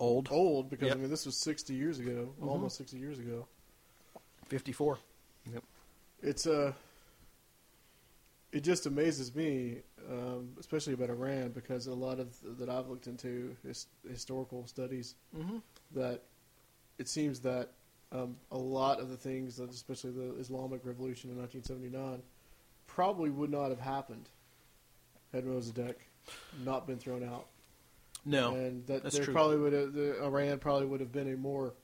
[0.00, 0.96] Old, old because Yep.
[0.96, 2.48] I mean this was 60 years ago, Mhm.
[2.48, 3.46] almost 60 years ago.
[4.46, 4.98] fifty-four.
[5.52, 5.62] Yep.
[6.22, 6.72] It's uh
[8.52, 13.06] it just amazes me, um, especially about Iran, because a lot of that I've looked
[13.08, 15.58] into his, historical studies Mm-hmm.
[15.92, 16.22] that
[16.98, 17.72] it seems that
[18.12, 22.22] um, a lot of the things, that especially the Islamic Revolution in 1979,
[22.86, 24.28] probably would not have happened
[25.32, 25.96] had Mossadegh
[26.64, 27.46] not been thrown out.
[28.24, 29.34] No, and that there true.
[29.34, 31.74] probably would have, the, Iran probably would have been a more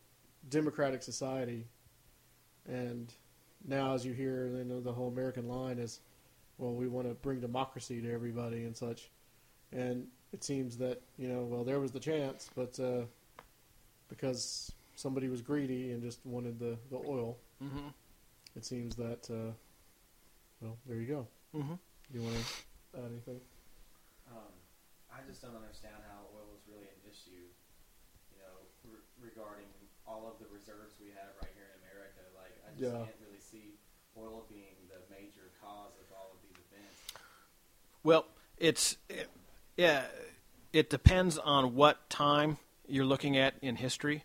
[0.48, 1.66] democratic society.
[2.66, 3.12] And
[3.66, 6.00] now, as you hear, you know, the whole American line is,
[6.56, 9.10] well, we want to bring democracy to everybody and such.
[9.72, 13.02] And it seems that you know, well, there was the chance, but uh,
[14.08, 17.88] because somebody was greedy and just wanted the the oil, Mm-hmm.
[18.56, 19.52] it seems that uh,
[20.62, 21.26] well, there you go.
[21.54, 21.74] Mm-hmm.
[22.14, 23.40] You want to add anything?
[24.30, 24.54] Um,
[25.10, 27.50] I just don't understand how oil is really an issue,
[28.30, 28.54] you know,
[28.86, 29.66] re- regarding
[30.06, 32.22] all of the reserves we have right here in America.
[32.38, 33.04] Like, I just Yeah.
[33.04, 33.78] can't really see
[34.16, 36.94] oil being the major cause of all of these events.
[38.02, 38.26] Well,
[38.56, 39.28] it's it,
[39.76, 40.06] yeah,
[40.72, 44.24] it depends on what time you're looking at in history.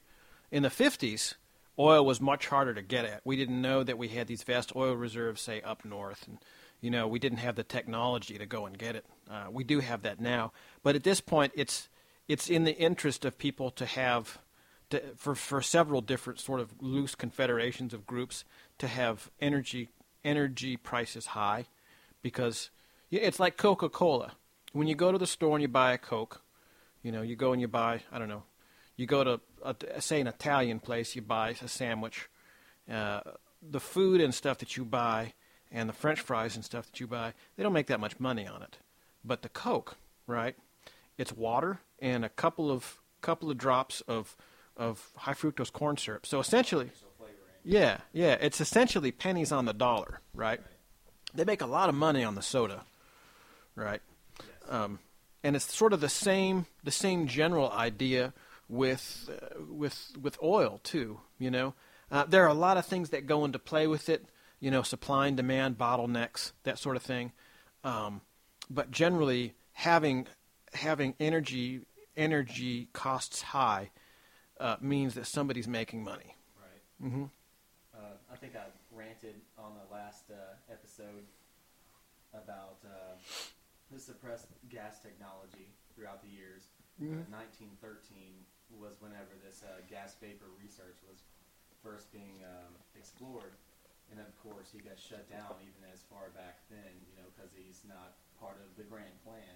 [0.52, 1.36] In the 50s,
[1.78, 3.22] oil was much harder to get at.
[3.26, 6.40] We didn't know that we had these vast oil reserves, say up north, and
[6.86, 9.06] you know we didn't have the technology to go and get it.
[9.30, 10.52] Uh, we do have that now,
[10.84, 11.90] but at this point, it's
[12.28, 14.38] it's in the interest of people to have.
[14.92, 18.46] To, for for several different sort of loose confederations of groups
[18.78, 19.90] to have energy
[20.24, 21.66] energy prices high,
[22.22, 22.70] because
[23.10, 24.34] it's like Coca Cola.
[24.74, 26.44] When you go to the store and you buy a Coke,
[27.02, 28.44] you know, you go and you buy, I don't know,
[28.96, 32.30] you go to, a, say, an Italian place, you buy a sandwich.
[32.92, 33.22] Uh,
[33.62, 35.34] the food and stuff that you buy
[35.72, 38.48] and the French fries and stuff that you buy, they don't make that much money
[38.48, 38.78] on it.
[39.24, 39.98] But the Coke,
[40.28, 40.56] right?
[41.18, 44.36] It's water and a couple of couple of drops of
[44.78, 46.26] of high fructose corn syrup.
[46.26, 46.92] So essentially,
[47.64, 50.60] yeah, yeah, it's essentially pennies on the dollar, right?
[51.34, 52.84] They make a lot of money on the soda,
[53.76, 54.02] right?
[54.40, 54.48] Yes.
[54.70, 55.00] Um,
[55.44, 58.34] and it's sort of the same the same general idea
[58.68, 61.20] with uh, with with oil too.
[61.40, 61.74] You know,
[62.12, 64.26] uh, there are a lot of things that go into play with it.
[64.60, 67.32] You know, supply and demand bottlenecks, that sort of thing.
[67.84, 68.22] Um,
[68.70, 70.28] but generally, having
[70.74, 71.82] having energy
[72.18, 73.92] energy costs high
[74.60, 76.36] uh, means that somebody's making money.
[76.58, 77.10] Right.
[77.12, 77.26] hmm
[77.94, 81.24] Uh, I think I ranted on the last uh, episode
[82.34, 83.16] about uh,
[83.92, 86.68] the suppressed gas technology throughout the years.
[87.02, 87.22] Mhm.
[87.22, 88.46] Uh, 1913
[88.80, 91.24] was whenever this uh, gas vapor research was
[91.84, 93.54] first being um, explored,
[94.12, 97.52] and of course he got shut down even as far back then, you know, because
[97.56, 99.56] he's not part of the grand plan.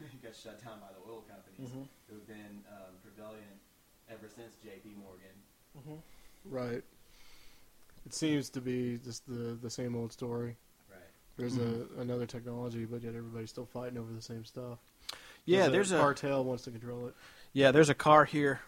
[0.12, 1.86] he got shut down by the oil companies Mhm.
[2.08, 3.60] who've been um, prevalent
[4.10, 4.94] ever since J.P.
[5.00, 6.02] Morgan.
[6.44, 6.82] Right.
[8.06, 10.56] It seems to be just the the same old story.
[10.90, 11.00] Right.
[11.36, 14.78] There's a another technology, but yet everybody's still fighting over the same stuff.
[15.46, 17.14] Yeah, there's a cartel wants to control it.
[17.52, 18.60] Yeah, there's a car here.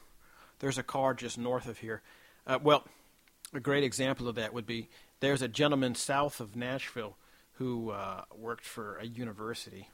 [0.58, 2.02] There's a car just north of here.
[2.46, 2.84] Uh, well,
[3.52, 4.88] a great example of that would be
[5.20, 7.16] there's a gentleman south of Nashville
[7.54, 9.88] who uh, worked for a university.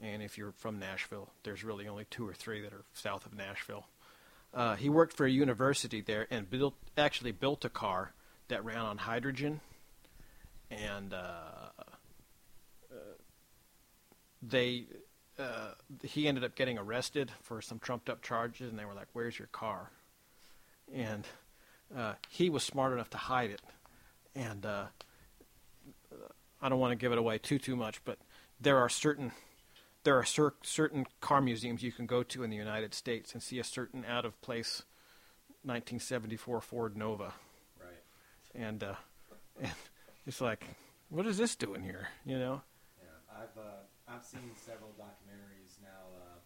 [0.00, 3.34] And if you're from Nashville, there's really only two or three that are south of
[3.34, 3.86] Nashville.
[4.54, 8.12] uh, he worked for a university there and built actually built a car
[8.48, 9.60] that ran on hydrogen,
[10.70, 11.16] and uh,
[12.90, 12.94] uh,
[14.42, 14.86] they
[15.38, 19.08] uh, he ended up getting arrested for some trumped up charges, and they were like,
[19.12, 19.90] "Where's your car?"
[20.94, 21.26] And
[21.96, 23.60] uh, he was smart enough to hide it,
[24.38, 24.84] and uh,
[26.62, 28.18] I don't want to give it away too too much, but
[28.60, 29.32] there are certain
[30.04, 33.42] there are cer- certain car museums you can go to in the United States and
[33.42, 34.82] see a certain out of place
[35.64, 37.32] 1974 Ford Nova,
[37.78, 38.02] Right.
[38.54, 38.94] and uh,
[39.60, 39.72] and
[40.26, 40.64] it's like,
[41.10, 42.08] what is this doing here?
[42.24, 42.62] You know?
[43.02, 46.14] Yeah, I've uh, I've seen several documentaries now.
[46.16, 46.38] Uh,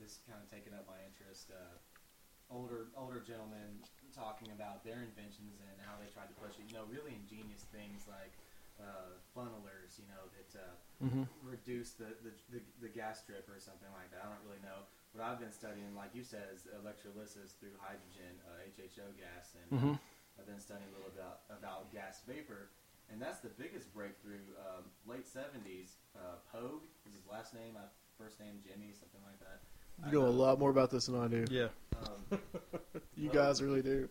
[0.00, 1.50] this kind of taken up my interest.
[1.50, 3.78] Uh, older older gentlemen
[4.16, 6.64] talking about their inventions and how they tried to push it.
[6.72, 8.32] You know, really ingenious things like
[8.80, 10.00] uh, funnelers.
[10.00, 11.28] You know that uh, Mm-hmm.
[11.44, 14.24] reduce the, the, the the gas drip or something like that.
[14.24, 14.88] I don't really know.
[15.12, 19.68] What I've been studying, like you said, is electrolysis through hydrogen, uh, HHO gas, and
[19.76, 19.94] Mhm.
[20.40, 22.72] I've been studying a little about about gas vapor,
[23.12, 24.40] and that's the biggest breakthrough.
[24.56, 27.76] Um, late seventies, uh, Pogue is his last name.
[27.76, 27.84] My
[28.16, 29.60] first name Jimmy, something like that.
[30.04, 31.44] You know a lot more about this than I do.
[31.50, 31.68] Yeah.
[32.04, 32.38] Um,
[33.16, 34.08] You guys really do.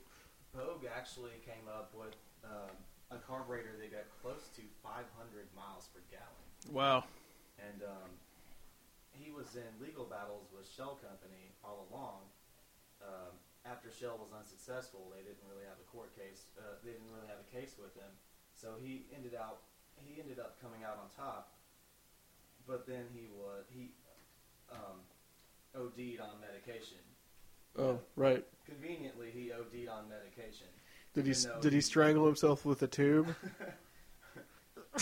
[0.50, 2.74] Pogue actually came up with um,
[3.14, 5.06] a carburetor that got close to 500
[5.54, 6.42] miles per gallon.
[6.74, 7.06] Wow.
[7.62, 8.10] and um,
[9.14, 12.26] he was in legal battles with Shell Company all along.
[13.06, 16.50] Um, after Shell was unsuccessful, they didn't really have a court case.
[16.58, 18.10] Uh, they didn't really have a case with him,
[18.58, 19.62] so he ended out.
[20.02, 21.54] He ended up coming out on top,
[22.66, 23.94] but then he was he
[24.74, 25.06] um,
[25.76, 26.98] OD'd on medication.
[27.78, 28.46] Oh, right.
[28.66, 30.68] Conveniently, he OD'd on medication.
[31.14, 33.36] Did he Even though did he strangle himself with a tube?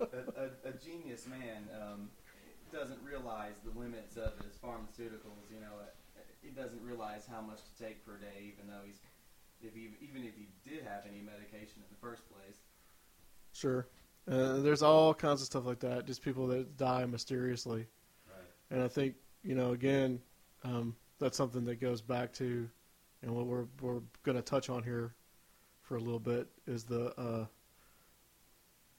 [0.00, 2.10] a, a, a genius man um,
[2.72, 5.50] doesn't realize the limits of his pharmaceuticals.
[5.52, 9.00] You know, uh, he doesn't realize how much to take per day, even though he's
[9.62, 12.58] if he, even if he did have any medication in the first place.
[13.52, 13.86] Sure.
[14.30, 16.06] Uh, there's all kinds of stuff like that.
[16.06, 17.86] Just people that die mysteriously.
[18.26, 18.50] Right.
[18.70, 19.14] And I think
[19.46, 20.20] you know again,
[20.64, 22.68] um, that's something that goes back to,
[23.22, 25.14] and what we're we're going to touch on here
[25.82, 27.46] for a little bit is the uh,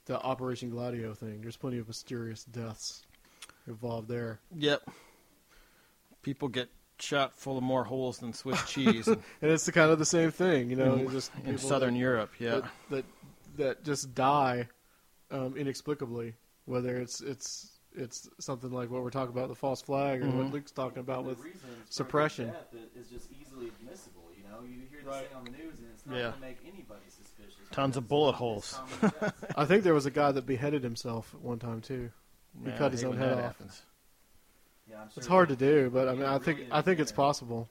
[0.05, 1.41] the Operation Gladio thing.
[1.41, 3.03] There's plenty of mysterious deaths
[3.67, 4.89] involved there, Yep.
[6.21, 6.69] People get
[6.99, 10.05] shot full of more holes than Swiss cheese in, and it's the kind of the
[10.05, 10.69] same thing.
[10.69, 12.31] You know, in- just in Southern that, Europe.
[12.39, 12.55] Yeah.
[12.55, 13.05] that, that
[13.57, 14.67] that just die
[15.31, 16.33] um, inexplicably.
[16.65, 20.37] Whether it's it's it's something like what we're talking about the false flag, or Mhm.
[20.37, 21.39] what Luke's talking about the with
[21.89, 22.47] suppression.
[22.49, 24.29] Death is just easily admissible.
[24.37, 25.27] You know, you hear this Right.
[25.27, 26.21] thing on the news, and it's not Yeah.
[26.23, 27.67] going to make anybody suspicious.
[27.71, 28.79] Tons of bullet holes.
[29.57, 32.11] I think there was a guy that beheaded himself at one time too.
[32.59, 33.39] He Man, cut his own head off.
[33.41, 33.81] happens.
[34.87, 36.73] yeah, I'm sure It's hard to do, but I mean, being a I think brilliant
[36.73, 37.67] I think it's possible.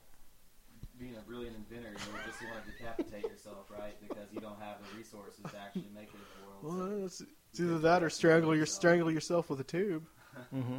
[0.98, 3.94] Being a brilliant inventor, you would just want to decapitate yourself, right?
[4.00, 6.62] Because you don't have the resources to actually make it in the world.
[6.62, 7.20] so- Well, it's,
[7.50, 10.06] it's either that or strangle your strangle yourself with a tube,
[10.51, 10.78] hmm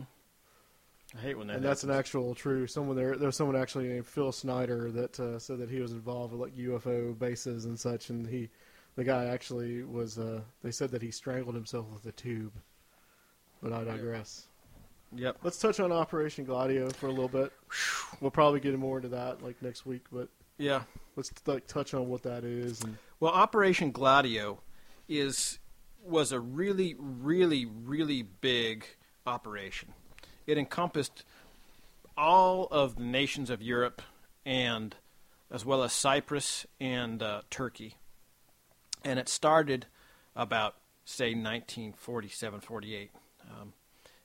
[1.17, 2.67] I hate when that and that's an actual true.
[2.67, 5.93] Someone there, there was someone actually named Phil Schneider that uh, said that he was
[5.93, 8.49] involved with like UFO bases and such, and he,
[8.95, 10.17] the guy actually was.
[10.19, 12.51] Uh, they said that he strangled himself with a tube,
[13.63, 14.47] but I digress.
[15.15, 15.37] Yep.
[15.43, 17.53] Let's touch on Operation Gladio for a little bit.
[18.19, 20.27] We'll probably get more into that like next week, but
[20.57, 20.83] Yeah.
[21.15, 24.59] let's like touch on what that is and Well, Operation Gladio
[25.07, 25.59] is
[26.03, 28.85] was a really, really, really big
[29.27, 29.93] operation.
[30.45, 31.23] It encompassed
[32.17, 34.01] all of the nations of Europe,
[34.45, 34.95] and
[35.51, 37.95] as well as Cyprus and uh, Turkey.
[39.03, 39.85] And it started
[40.35, 40.75] about
[41.05, 43.11] say 1947, 48,
[43.49, 43.73] um,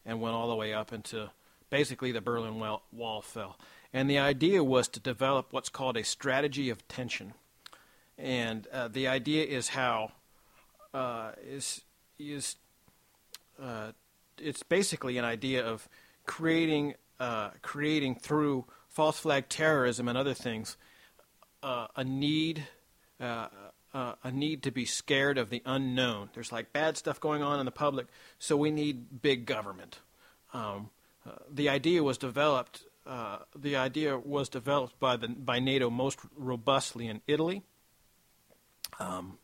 [0.05, 1.31] and went all the way up into
[1.71, 3.59] basically the Berlin Wall, Wall fell.
[3.93, 7.35] And the idea was to develop what's called a strategy of tension
[8.19, 10.13] and uh, the idea is how
[10.95, 11.83] uh, is
[12.19, 12.57] is
[13.61, 13.93] uh,
[14.39, 15.89] it's basically an idea of
[16.27, 20.77] creating uh, creating through false flag terrorism and other things
[21.63, 22.67] uh, a need
[23.21, 23.49] uh,
[23.95, 26.31] uh, a need to be scared of the unknown.
[26.35, 28.07] There's like bad stuff going on in the public,
[28.39, 30.01] so we need big government.
[30.55, 30.91] Um,
[31.27, 32.85] uh, the idea was developed.
[33.07, 37.63] Uh, the idea was developed by the by NATO most robustly in Italy.
[38.99, 39.39] Um,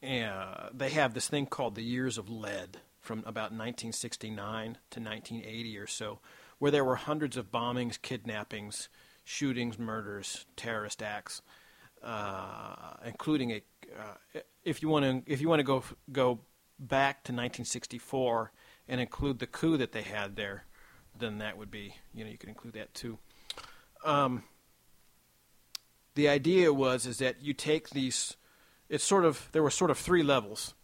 [0.00, 0.32] and
[0.72, 2.78] they have this thing called the Years of Lead
[3.08, 6.18] from about 1969 to 1980 or so,
[6.58, 8.90] where there were hundreds of bombings, kidnappings,
[9.24, 11.40] shootings, murders, terrorist acts,
[12.02, 13.62] uh, including a.
[13.98, 15.82] Uh, if you want to, if you want to go
[16.12, 16.40] go
[16.78, 18.52] back to 1964
[18.88, 20.66] and include the coup that they had there,
[21.18, 23.16] then that would be, you know, you could include that too.
[24.04, 24.42] Um,
[26.14, 28.36] the idea was is that you take these.
[28.90, 30.74] It's sort of there were sort of three levels.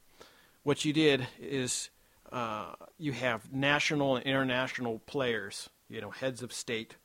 [0.63, 1.91] What you did is
[2.35, 6.97] uh, you have national and international players, you know, heads of state,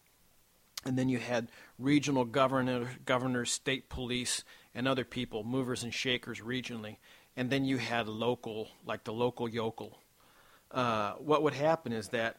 [0.83, 6.39] and then you had regional governor, governors, state police, and other people, movers and shakers
[6.41, 6.97] regionally,
[7.37, 9.99] and then you had local, like the local yokel.
[10.71, 12.37] Uh, what would happen is that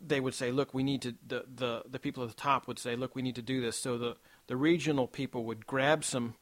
[0.00, 2.78] they would say, "Look, we need to." The, the the people at the top would
[2.78, 4.16] say, "Look, we need to do this." So the
[4.46, 6.34] the regional people would grab some,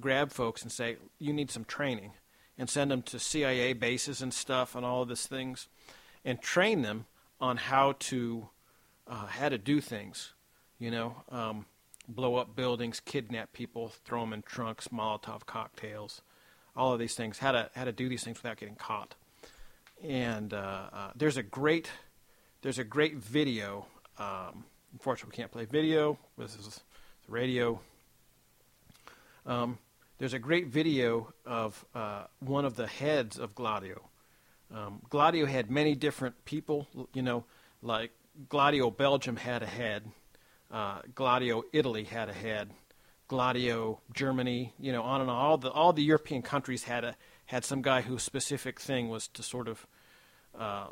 [0.00, 2.12] grab folks and say, "You need some training,"
[2.58, 5.68] and send them to CIA bases and stuff and all of these things,
[6.24, 7.06] and train them
[7.40, 8.48] on how to
[9.06, 10.32] uh, how to do things.
[10.78, 11.66] You know, um,
[12.08, 16.22] blow up buildings, kidnap people, throw them in trunks, Molotov cocktails,
[16.76, 17.38] all of these things.
[17.38, 19.14] How to how to do these things without getting caught.
[20.02, 21.90] And uh, uh, there's a great
[22.62, 23.86] there's a great video.
[24.18, 26.18] Um, unfortunately, we can't play video.
[26.36, 26.80] This is
[27.26, 27.80] the radio.
[29.44, 29.78] Um,
[30.18, 34.08] there's a great video of uh, one of the heads of Gladio.
[34.74, 37.44] Um, Gladio had many different people, you know,
[37.82, 38.10] like
[38.48, 40.10] Gladio Belgium had a head,
[40.70, 42.70] uh, Gladio Italy had a head,
[43.28, 45.36] Gladio Germany, you know, on and on.
[45.36, 49.28] All the all the European countries had a had some guy whose specific thing was
[49.28, 49.86] to sort of
[50.58, 50.86] uh,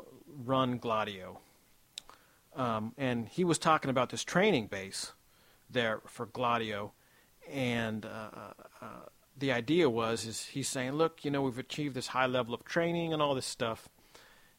[0.45, 1.39] run Gladio.
[2.55, 5.11] Um, and he was talking about this training base
[5.69, 6.93] there for Gladio,
[7.51, 8.85] and uh, uh, uh,
[9.37, 12.63] the idea was is he's saying, look, you know, we've achieved this high level of
[12.63, 13.89] training and all this stuff,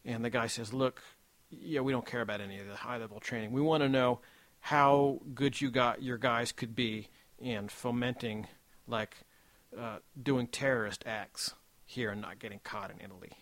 [0.05, 1.03] and the guy says, look,
[1.51, 3.53] yeah, we don't care about any of the high level training.
[3.53, 4.21] We want to know
[4.61, 7.09] how good you got your guys could be
[7.39, 8.47] in fomenting,
[8.89, 9.17] like,
[9.79, 11.55] uh, doing terrorist acts
[11.85, 13.33] here and not getting caught in Italy.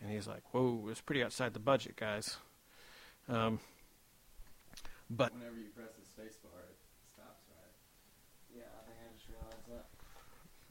[0.00, 2.36] And he's like, whoa, it's pretty outside the budget, guys.
[3.28, 3.60] Um,
[5.10, 6.76] but whenever you press the space bar, it
[7.12, 7.74] stops, right?
[8.56, 9.86] Yeah, I think I just realized that.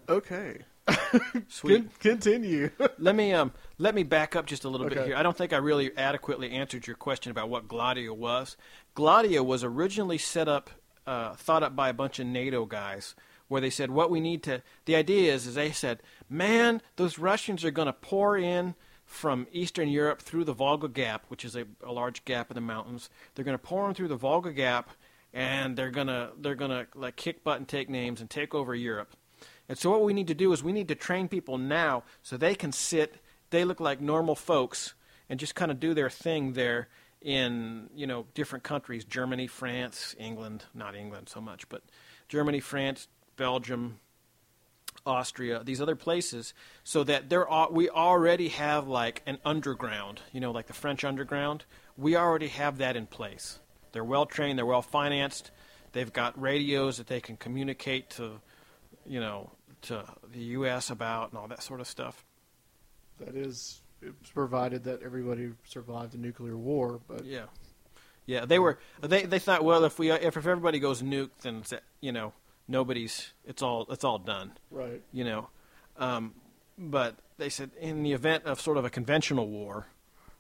[0.10, 0.60] Okay.
[1.48, 1.82] sweet.
[1.82, 2.70] Con- continue.
[3.00, 5.16] let me um let me back up just a little bit here.
[5.16, 8.56] I don't think I really adequately answered your question about what Gladio was.
[8.94, 10.70] Gladio was originally set up,
[11.08, 13.16] uh, thought up by a bunch of NATO guys,
[13.48, 14.62] where they said what we need to.
[14.86, 18.76] The idea is, is they said, man, those Russians are going to pour in
[19.06, 22.62] from Eastern Europe through the Fulda Gap, which is a, a large gap in the
[22.62, 23.10] mountains.
[23.34, 24.90] They're going to pour them through the Fulda Gap,
[25.34, 29.16] and they're gonna they're gonna like kick butt and take names and take over Europe.
[29.68, 32.38] And so what we need to do is we need to train people now so
[32.38, 33.16] they can sit,
[33.50, 34.94] they look like normal folks
[35.30, 36.88] and just kind of do their thing there
[37.22, 41.82] in, you know, different countries, Germany, France, England, not England so much, but
[42.30, 44.00] Germany, France, Belgium,
[45.06, 46.54] Austria, these other places,
[46.84, 51.04] so that there are, we already have like an underground, you know, like the French
[51.04, 51.66] underground.
[51.98, 53.60] We already have that in place.
[53.92, 55.52] They're well trained, they're well financed,
[55.94, 58.42] they've got radios that they can communicate to,
[59.06, 59.52] you know,
[59.84, 60.90] to the U.S.
[60.90, 62.26] about and all that sort of stuff.
[63.20, 67.46] that is, it's provided that everybody survived a nuclear war, but Yeah,
[68.26, 68.46] yeah.
[68.46, 71.74] They were they they thought well if we if, if everybody goes nuke then it's,
[72.02, 72.34] you know
[72.68, 74.54] nobody's it's all it's all done.
[74.72, 75.02] right.
[75.12, 75.50] you know.
[75.98, 76.34] Um,
[76.78, 79.88] but they said in the event of sort of a conventional war,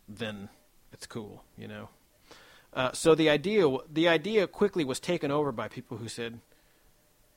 [0.07, 0.49] then
[0.91, 1.89] it's cool, you know.
[2.73, 6.39] Uh, so the idea the idea quickly was taken over by people who said,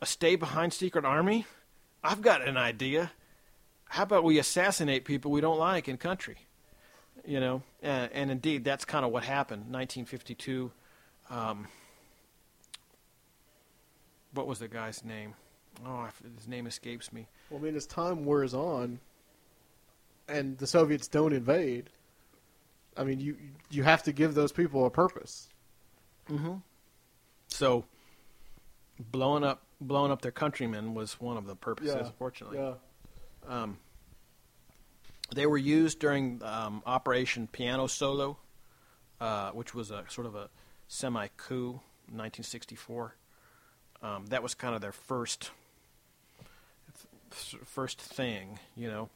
[0.00, 1.46] "A stay behind secret army?
[2.02, 3.12] I've got an idea.
[3.86, 6.36] How about we assassinate people we don't like in country?"
[7.24, 9.72] You know, and, and indeed that's kind of what happened.
[9.72, 10.70] 1952.
[11.30, 11.68] Um,
[14.32, 15.34] what was the guy's name?
[15.84, 17.26] Oh, his name escapes me.
[17.50, 19.00] Well, I mean, as time wears on,
[20.28, 21.90] and the Soviets don't invade,
[22.96, 23.36] I mean, you
[23.70, 25.48] you have to give those people a purpose.
[26.28, 26.54] Mm-hmm.
[27.48, 27.84] So,
[28.98, 31.94] blowing up blowing up their countrymen was one of the purposes.
[32.00, 32.10] Yeah.
[32.18, 32.74] Fortunately, Yeah.
[33.46, 33.78] um,
[35.34, 38.38] they were used during um, Operation Piano Solo,
[39.20, 40.48] uh, which was a sort of a
[40.88, 43.14] semi coup, 1964.
[44.00, 45.50] Um, that was kind of their first
[47.30, 49.08] first thing, you know.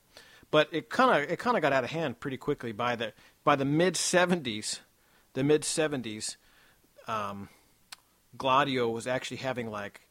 [0.50, 3.12] But it kind of it kind of got out of hand pretty quickly by the
[3.44, 4.80] by the mid 70s.
[5.34, 6.36] The mid 70s,
[7.08, 7.48] um,
[8.36, 10.02] Gladio was actually having like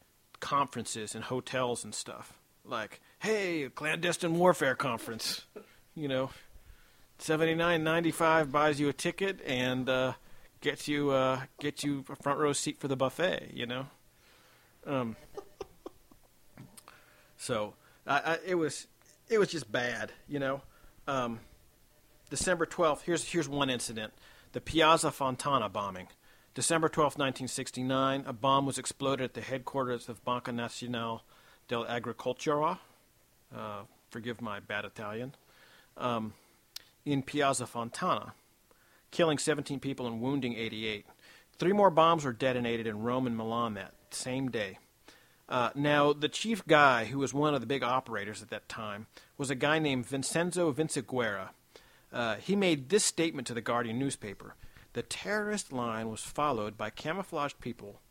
[0.42, 2.34] conferences and hotels and stuff.
[2.66, 5.46] Like, hey, clandestine warfare conference.
[5.96, 6.30] You know,
[7.18, 10.14] seventy nine ninety five buys you a ticket and uh,
[10.60, 13.52] gets you uh, gets you a front row seat for the buffet.
[13.54, 13.88] You know,
[14.86, 15.16] um,
[17.38, 17.74] so
[18.06, 18.88] I, I, it was
[19.30, 20.12] it was just bad.
[20.28, 20.62] You know,
[21.08, 21.39] um,
[22.30, 23.04] December twelfth.
[23.04, 24.14] Here's here's one incident:
[24.52, 26.08] the Piazza Fontana bombing.
[26.54, 31.24] December 12, 1969, a bomb was exploded at the headquarters of Banca Nacional
[31.70, 32.80] dell'Agricoltura.
[33.56, 35.34] Uh, forgive my bad Italian.
[35.95, 36.34] Um,
[37.06, 38.34] in Piazza Fontana,
[39.12, 41.06] killing 17 people and wounding 88.
[41.58, 44.78] Three more bombs were detonated in Rome and Milan that same day.
[45.47, 49.08] Uh, now, the chief guy, who was one of the big operators at that time,
[49.38, 51.49] was a guy named Vincenzo Vinciguerra.
[52.12, 54.56] Uh, he made this statement to the Guardian newspaper
[54.94, 58.02] The terrorist line was followed by camouflaged people,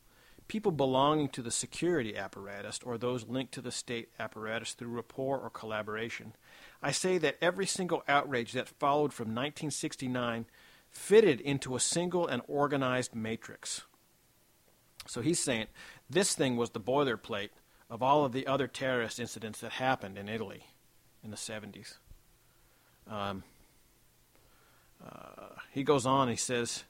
[0.48, 5.38] people belonging to the security apparatus or those linked to the state apparatus through rapport
[5.38, 6.34] or collaboration.
[6.82, 10.46] I say that every single outrage that followed from 1969
[10.88, 13.82] fitted into a single and organized matrix.
[15.06, 15.66] So he's saying
[16.08, 17.50] this thing was the boilerplate
[17.90, 20.66] of all of the other terrorist incidents that happened in Italy
[21.22, 21.94] in the 70s.
[23.08, 23.42] Um,
[25.04, 26.84] uh, he goes on, he says,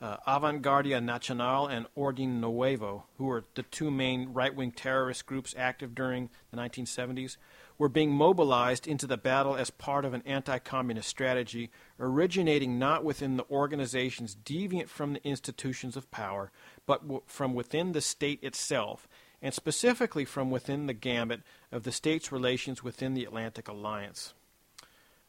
[0.00, 5.54] uh, Avanguardia Nacional and Ordine Nuevo, who were the two main right wing terrorist groups
[5.58, 7.36] active during the 1970s,
[7.78, 13.04] were being mobilized into the battle as part of an anti communist strategy originating not
[13.04, 16.50] within the organizations deviant from the institutions of power,
[16.86, 19.08] but w- from within the state itself,
[19.42, 21.42] and specifically from within the gambit
[21.72, 24.34] of the state's relations within the Atlantic Alliance.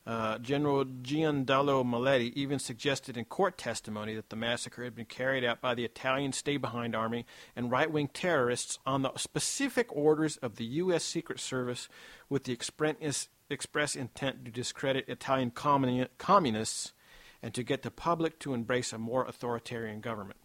[0.10, 5.44] Uh, General Gianadelio Maletti even suggested in court testimony that the massacre had been carried
[5.44, 10.38] out by the Italian Stay Behind Army and right wing terrorists on the specific orders
[10.38, 11.04] of the U.S.
[11.04, 11.90] Secret Service
[12.28, 16.94] with the express intent to discredit Italian communi- communists
[17.44, 20.40] and to get the public to embrace a more authoritarian government.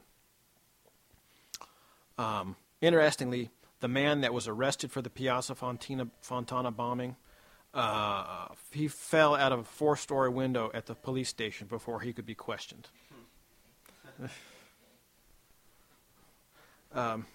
[2.18, 3.48] Um, interestingly,
[3.80, 7.16] the man that was arrested for the Piazza Fontana bombing
[7.74, 12.12] uh, he fell out of a four story window at the police station before he
[12.12, 12.88] could be questioned.
[16.94, 17.26] um,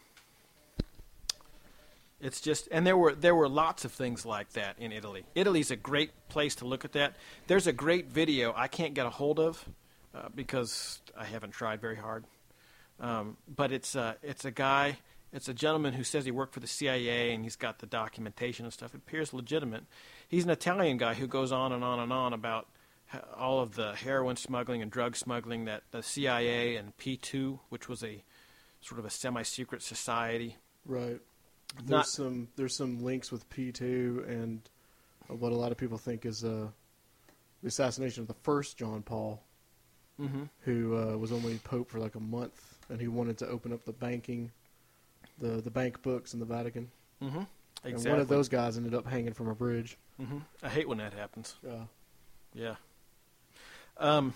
[2.21, 5.25] it's just, and there were there were lots of things like that in Italy.
[5.35, 7.15] Italy's a great place to look at that.
[7.47, 9.63] There's a great video I can't get a hold of
[10.15, 12.23] uh, because I haven't tried very hard.
[13.01, 14.97] Um, but it's uh, it's a guy
[15.31, 18.65] it's a gentleman who says he worked for the CIA and he's got the documentation
[18.65, 18.93] and stuff.
[18.93, 19.83] It appears legitimate.
[20.27, 22.67] He's an Italian guy who goes on and on and on about
[23.35, 28.03] all of the heroin smuggling and drug smuggling that the CIA and P2, which was
[28.03, 28.23] a
[28.81, 30.57] sort of a semi-secret society.
[30.85, 31.19] Right.
[31.77, 34.61] There's Not- some there's some links with P2 and
[35.27, 36.67] what a lot of people think is uh,
[37.61, 39.43] the assassination of the first John Paul,
[40.19, 40.43] Mm-hmm.
[40.63, 43.85] who uh, was only pope for like a month, and he wanted to open up
[43.85, 44.51] the banking,
[45.39, 46.89] the the bank books in the Vatican.
[47.23, 47.41] Mm-hmm.
[47.83, 47.93] Exactly.
[47.93, 49.97] And one of those guys ended up hanging from a bridge.
[50.17, 51.55] hmm I hate when that happens.
[51.65, 51.83] Yeah.
[52.53, 52.75] Yeah.
[53.97, 54.33] Um,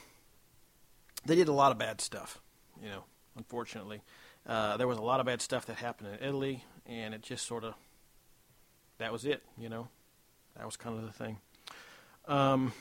[1.25, 2.39] they did a lot of bad stuff,
[2.81, 3.03] you know,
[3.37, 4.01] unfortunately.
[4.45, 7.45] Uh, there was a lot of bad stuff that happened in Italy, and it just
[7.47, 7.73] sort of,
[8.97, 9.87] that was it, you know.
[10.57, 11.37] That was kind of the thing.
[12.27, 12.73] Um,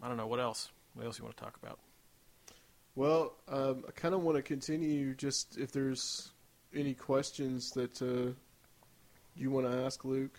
[0.00, 0.70] I don't know, what else?
[0.94, 1.78] What else you want to talk about?
[2.94, 5.14] Well, um, I kind of want to continue.
[5.14, 6.30] Just if there's
[6.74, 8.32] any questions that uh,
[9.36, 10.38] you want to ask Luke,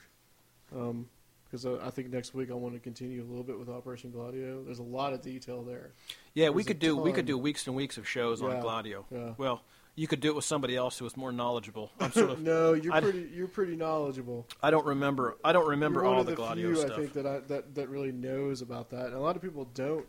[0.69, 4.11] because I, I think next week I want to continue a little bit with Operation
[4.11, 4.63] Gladio.
[4.63, 5.91] There's a lot of detail there.
[6.33, 8.59] Yeah, we There's a could do we could do weeks and weeks of shows on
[8.61, 9.05] Gladio.
[9.11, 9.33] yeah.
[9.37, 9.61] Well,
[9.97, 11.89] you could do it with somebody else who was more knowledgeable.
[12.01, 14.45] I'm sort of no, you're I- pretty you're pretty knowledgeable.
[14.61, 16.91] I don't remember I don't remember all of the the Gladio few stuff.
[16.91, 19.65] I think that I that that really knows about that, and a lot of people
[19.73, 20.05] don't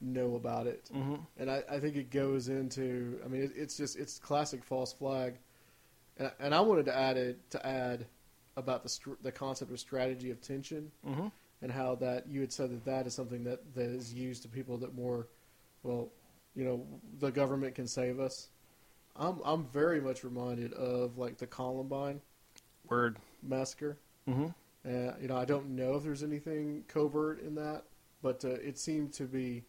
[0.00, 0.88] know about it.
[0.90, 3.20] hmm and I, I think it goes into.
[3.22, 5.34] I mean, it, it's just it's classic false flag,
[6.20, 8.06] and and I wanted to add it to add
[8.56, 11.28] about the str- the concept of strategy of tension hmm
[11.62, 14.48] and how that you had said that that is something that that is used to
[14.48, 15.26] people that more,
[15.82, 16.08] well,
[16.56, 16.86] you know,
[17.18, 18.48] the government can save us.
[19.16, 22.20] I'm I'm very much reminded of like the Columbine
[22.88, 23.18] Word.
[23.42, 23.98] massacre.
[24.26, 24.46] hmm
[24.86, 27.82] Uh, you know, I don't know if there's anything covert in that,
[28.22, 29.62] but uh, it seemed to be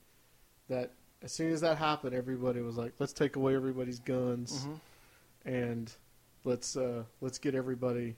[0.69, 0.91] that
[1.21, 4.75] as soon as that happened, everybody was like, "Let's take away everybody's guns hmm
[5.43, 5.91] and
[6.43, 8.15] let's uh, let's get everybody."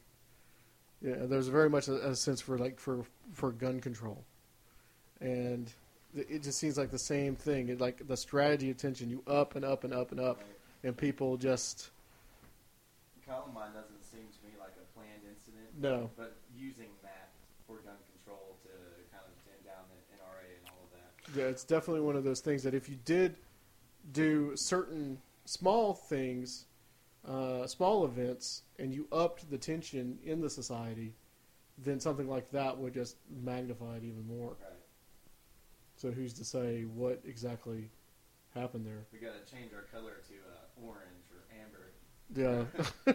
[1.02, 4.24] Yeah, there's very much a, a sense for like for for gun control,
[5.20, 5.72] and
[6.16, 7.70] it just seems like the same thing.
[7.70, 10.41] It, like the strategy of tension, you up and up and up and up,
[10.84, 11.90] and people just
[13.26, 16.10] Columbine doesn't seem to me like a planned incident, no.
[16.18, 17.30] but using that
[17.66, 18.70] for gun control to
[19.12, 21.40] kind of dim down the NRA and all of that.
[21.40, 23.36] Yeah, it's definitely one of those things that if you did
[24.12, 26.66] do certain small things,
[27.28, 31.14] uh, small events, and you upped the tension in the society,
[31.78, 34.50] then something like that would just magnify it even more.
[34.62, 34.70] Right.
[35.95, 37.90] So who's to say what exactly
[38.54, 39.06] happened there?
[39.12, 41.94] We got to change our color to uh, orange or amber
[42.36, 42.66] Yeah.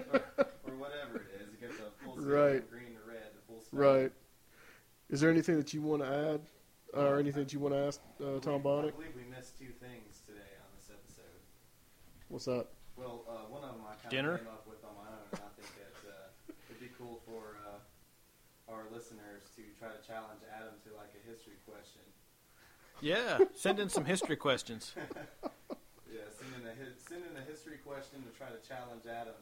[0.66, 1.52] or whatever it is.
[1.52, 2.60] It gets a full Right.
[2.68, 4.02] from green to red, the full spectrum.
[4.02, 4.12] right.
[5.10, 6.40] Is there anything that you want to add,
[6.94, 9.72] or anything that you want to ask uh, Tom believe- I believe we missed two
[9.80, 11.40] things today on this episode.
[12.28, 12.66] What's that?
[12.97, 13.51] Well, uh,
[14.10, 14.39] Dinner?
[14.39, 17.56] came up with on my own, and I think that uh, it'd be cool for
[17.68, 22.02] uh, our listeners to try to challenge Adam to like a history question.
[23.01, 24.94] Yeah, send in some history questions.
[26.10, 26.74] Yeah, send in a
[27.06, 29.35] send in a history question to try to challenge Adam.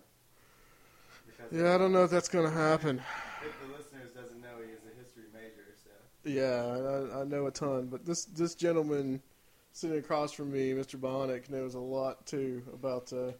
[1.24, 3.00] Because Yeah, I don't know if that's going to happen.
[3.44, 5.90] If the listeners doesn't know, he is a history major, so
[6.28, 9.22] Yeah, I, I know a ton, but this this gentleman
[9.72, 10.98] sitting across from me, Mr.
[10.98, 13.12] Bionic, knows a lot too about.
[13.12, 13.32] Uh,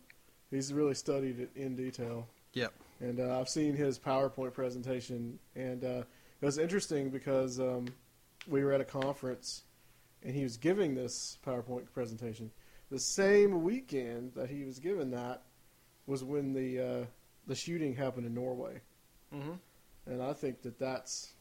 [0.51, 2.27] he's really studied it in detail.
[2.55, 2.73] Yep.
[3.01, 6.02] And uh, I've seen his PowerPoint presentation, and uh,
[6.40, 7.86] it was interesting because um,
[8.48, 9.62] we were at a conference,
[10.23, 12.51] and he was giving this PowerPoint presentation.
[12.90, 15.43] The same weekend that he was giving that
[16.06, 17.05] was when the uh,
[17.47, 18.81] the shooting happened in Norway,
[19.32, 19.55] hmm
[20.06, 21.32] and I think that that's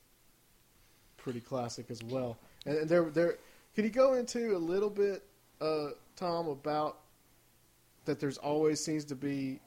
[1.18, 2.38] pretty classic as well.
[2.66, 3.38] And, and there, there,
[3.76, 5.24] can you go into a little bit,
[5.62, 7.00] uh, Tom, about
[8.06, 8.20] that?
[8.20, 9.60] There's always seems to be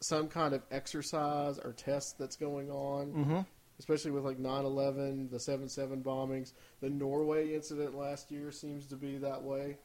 [0.00, 3.40] some kind of exercise or test that's going on, hmm
[3.78, 9.16] especially with like 9/11, the 7/7 bombings, the Norway incident last year seems to be
[9.18, 9.78] that way.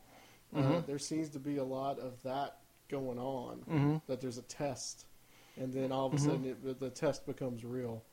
[0.54, 0.86] Uh, Mhm.
[0.86, 2.60] there seems to be a lot of that
[2.90, 3.58] going on.
[3.60, 5.06] hmm That there's a test,
[5.58, 6.20] and then all of a Mhm.
[6.20, 8.04] sudden it, the test becomes real.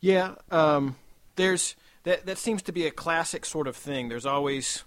[0.00, 0.96] Yeah, um,
[1.36, 2.26] there's that.
[2.26, 4.08] That seems to be a classic sort of thing.
[4.08, 4.84] There's always,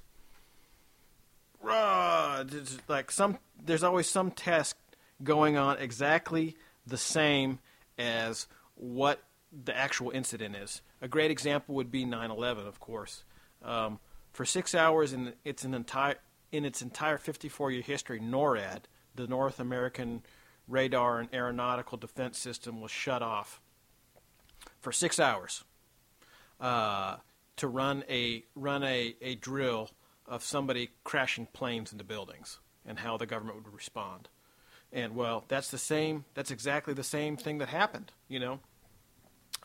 [2.88, 3.38] like some.
[3.64, 4.76] There's always some test
[5.24, 6.56] going on exactly
[6.88, 7.60] the same
[7.98, 9.22] as what
[9.52, 10.82] the actual incident is.
[11.02, 13.24] A great example would be 9/11, of course.
[13.62, 14.00] Um,
[14.32, 16.16] for six hours in its an entire
[16.52, 18.84] in its entire 54-year history, NORAD,
[19.16, 20.24] the North American
[20.68, 23.62] Radar and Aeronautical Defense System, was shut off
[24.80, 25.64] for six hours
[26.60, 27.18] uh,
[27.58, 29.90] to run a run a, a drill
[30.30, 34.30] of somebody crashing planes into buildings and how the government would respond.
[34.94, 36.26] And well, that's the same.
[36.36, 38.12] That's exactly the same thing that happened.
[38.28, 38.60] You know,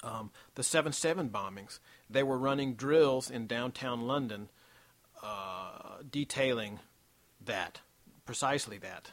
[0.03, 1.79] um, the seven seven bombings.
[2.11, 4.49] They were running drills in downtown London,
[5.23, 6.81] uh, detailing
[7.45, 7.81] that
[8.27, 9.11] precisely that.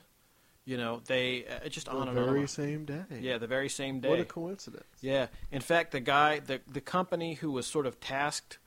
[0.66, 2.26] You know, they uh, just on the and on.
[2.26, 3.04] very same day.
[3.20, 4.10] Yeah, the very same day.
[4.10, 4.86] What a coincidence.
[5.02, 5.28] Yeah.
[5.52, 8.60] In fact, the guy, the the company who was sort of tasked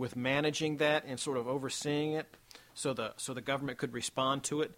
[0.00, 2.26] with managing that and sort of overseeing it,
[2.74, 4.72] so the so the government could respond to it,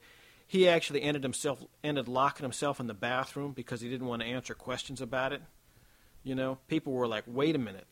[0.47, 4.29] he actually ended himself ended locking himself in the bathroom because he didn't want to
[4.29, 5.41] answer questions about it.
[6.25, 7.87] You know, people were like, "Wait a minute,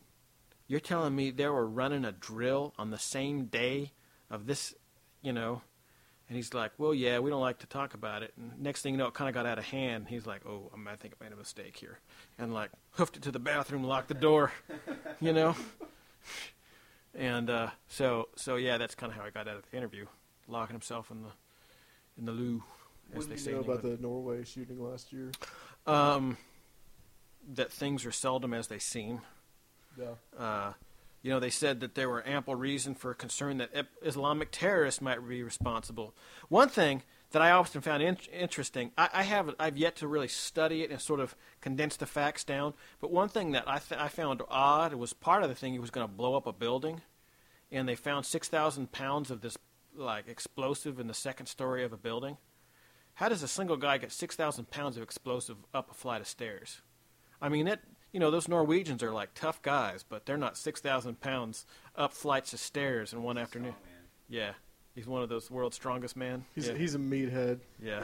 [0.67, 3.93] you're telling me they were running a drill on the same day
[4.29, 4.75] of this?"
[5.23, 5.63] You know.
[6.29, 8.95] And he's like, "Well, yeah, we don't like to talk about it." And next thing
[8.95, 10.07] you know, it kind of got out of hand.
[10.09, 11.99] He's like, "Oh, I think I made a mistake here,"
[12.39, 14.53] and like hoofed it to the bathroom, locked the door,
[15.21, 15.57] you know.
[17.15, 20.07] And uh, so, so yeah, that's kind of how I got out of the interview,
[20.49, 21.31] locking himself in the
[22.19, 22.63] in the loo,
[23.13, 23.51] as What they do say.
[23.51, 25.31] you know about the Norway shooting last year?
[25.87, 26.37] Um,
[27.55, 29.23] that things are seldom as they seem.
[29.99, 30.15] Yeah.
[30.39, 30.73] Uh,
[31.23, 33.71] you know, they said that there were ample reason for concern that
[34.03, 36.15] Islamic terrorists might be responsible.
[36.49, 40.29] One thing that I often found in- interesting, I, I have I've yet to really
[40.29, 42.75] study it and sort of condense the facts down.
[43.01, 45.79] But one thing that I th- I found odd was part of the thing he
[45.79, 47.03] was going to blow up a building,
[47.71, 49.57] and they found six thousand pounds of this
[49.95, 52.37] like explosive in the second story of a building.
[53.15, 56.29] How does a single guy get six thousand pounds of explosive up a flight of
[56.29, 56.81] stairs?
[57.41, 57.81] I mean, it.
[58.13, 62.13] You know, those Norwegians are like tough guys, but they're not six thousand pounds up
[62.13, 63.75] flights of stairs in one afternoon.
[64.29, 64.55] Yeah,
[65.01, 66.45] he's one of those world's strongest men.
[66.55, 66.75] He's yeah.
[66.75, 67.61] he's a meathead.
[67.83, 68.03] yeah.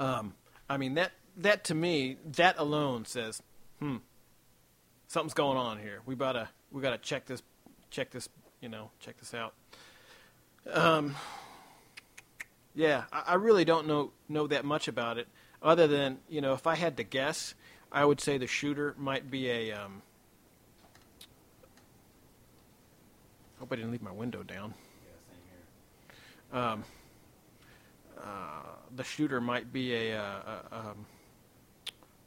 [0.00, 0.32] um,
[0.70, 3.42] I mean that that to me that alone says,
[3.78, 3.96] hmm,
[5.06, 6.00] something's going on here.
[6.06, 7.42] We gotta we gotta check this
[7.90, 8.30] check this
[8.62, 9.52] you know check this out.
[10.72, 11.14] Um,
[12.74, 15.28] yeah, I, I really don't know know that much about it,
[15.62, 17.54] other than you know if I had to guess,
[17.90, 19.72] I would say the shooter might be a.
[19.72, 20.00] Um,
[23.72, 24.74] hope I didn't leave my window down.
[25.02, 26.60] Yeah, same here.
[26.60, 26.84] Um,
[28.18, 30.22] uh, the shooter might be a, uh,
[30.70, 31.06] a um,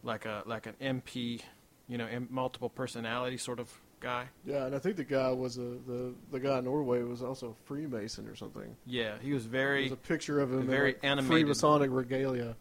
[0.03, 1.41] like a like an MP,
[1.87, 4.25] you know, M- multiple personality sort of guy.
[4.45, 7.49] Yeah, and I think the guy was a the the guy in Norway was also
[7.49, 8.75] a Freemason or something.
[8.85, 9.81] Yeah, he was very.
[9.81, 11.47] There's a picture of him in very like animated.
[11.47, 12.55] Freemasonic regalia.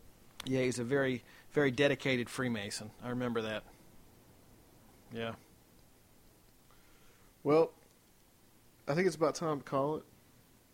[0.44, 2.90] yeah, he's a very very dedicated Freemason.
[3.02, 3.62] I remember that.
[5.12, 5.32] Yeah.
[7.44, 7.70] Well,
[8.86, 10.02] I think it's about time to call it.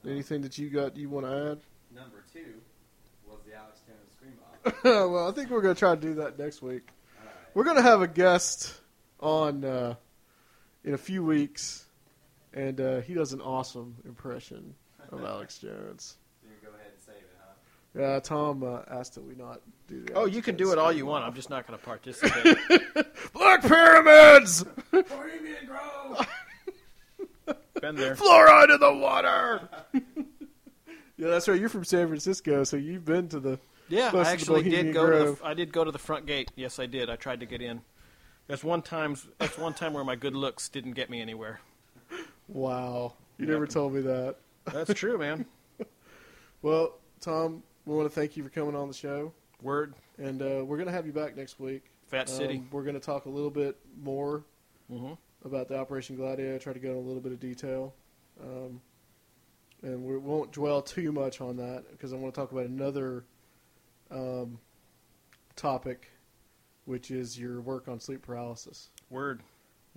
[0.09, 1.61] Anything that you got you want to add?
[1.95, 2.41] Number two,
[3.27, 4.33] turn the Alex Jarrett screen
[4.65, 5.11] off.
[5.13, 6.89] well, I think we're going to try to do that next week.
[7.55, 8.75] We're going to have a guest
[9.21, 9.95] on uh,
[10.85, 11.85] in a few weeks,
[12.55, 14.75] and uh, he does an awesome impression
[15.11, 16.17] of Alex Jones.
[16.43, 18.01] You can go ahead and save it, huh?
[18.01, 20.13] Yeah, Tom uh, asked that we not do that.
[20.17, 21.25] Oh, you can do it all you want.
[21.25, 22.57] I'm just not going to participate.
[23.35, 26.27] Black pyramids, Bohemian Grove!
[27.81, 28.15] Been there.
[28.15, 29.69] fluoride in the water.
[29.95, 31.59] yeah, that's right.
[31.61, 33.59] You're from San Francisco, so you've been to the.
[33.89, 36.51] Yeah, I actually did go to the, I did go to the front gate.
[36.57, 37.11] Yes, I did.
[37.11, 37.81] I tried to get in.
[38.47, 39.17] That's one time.
[39.39, 41.61] That's one time where my good looks didn't get me anywhere.
[42.49, 43.53] Wow, you Yep.
[43.53, 44.37] never told me that.
[44.73, 45.45] That's true, man.
[46.63, 49.33] Well, Tom, we want to thank you for coming on the show,
[49.63, 49.95] Word.
[50.19, 51.85] and uh, we're going to have you back next week.
[52.09, 52.57] Fat City.
[52.57, 54.45] Um, we're going to talk a little bit more
[54.91, 55.13] hmm
[55.45, 56.55] about the Operation Gladio.
[56.55, 57.95] I try to go into a little bit of detail,
[58.43, 58.81] um,
[59.83, 63.25] and we won't dwell too much on that because I want to talk about another
[64.11, 64.59] um,
[65.57, 66.11] topic,
[66.85, 69.43] which is your work on sleep paralysis, Word.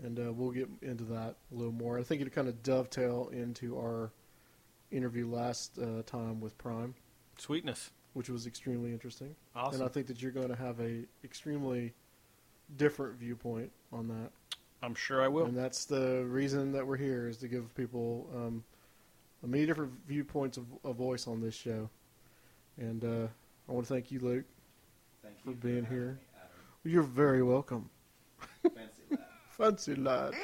[0.01, 1.99] and uh, we'll get into that a little more.
[1.99, 4.11] I think it kind of dovetail into our
[4.91, 6.93] interview last uh, time with Prime,
[7.37, 7.89] Sweetness.
[8.13, 9.35] which was extremely interesting.
[9.55, 9.81] Awesome.
[9.81, 11.93] And I think that you're going to have a extremely
[12.77, 14.31] different viewpoint on that.
[14.83, 15.45] I'm sure I will.
[15.45, 18.65] And that's the reason that we're here is to give people um,
[19.41, 21.89] many different viewpoints of a voice on this show.
[22.77, 23.27] And uh,
[23.69, 24.43] I want to thank you, Luke.
[25.21, 26.19] Thank For you being having here.
[26.83, 27.89] me, You're very welcome.
[28.61, 29.19] Fancy lad.
[29.51, 30.33] Fancy lad.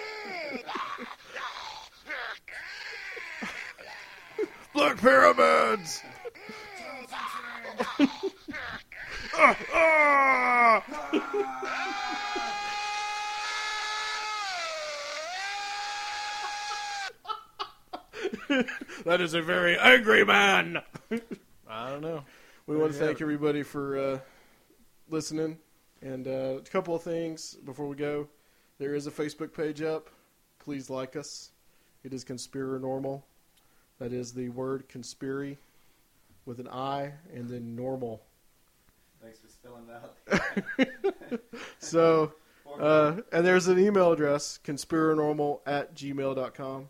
[4.74, 6.02] Black pyramids.
[9.34, 9.57] Ah,
[11.11, 12.06] ah!
[19.06, 20.82] that is a very angry man.
[21.70, 22.24] I don't know.
[22.68, 24.20] We want to thank everybody for uh,
[25.10, 25.58] listening.
[26.02, 28.28] And uh, a couple of things before we go.
[28.80, 30.10] There is a Facebook page up.
[30.60, 31.52] Please like us.
[32.04, 33.22] It is Conspirinormal.
[34.00, 35.58] That is the word conspiri
[36.46, 38.22] with an I and then normal.
[39.22, 41.40] Thanks for spelling that out.
[41.80, 42.34] So,
[42.80, 46.88] uh, and there's an email address, conspirinormal at gmail.com.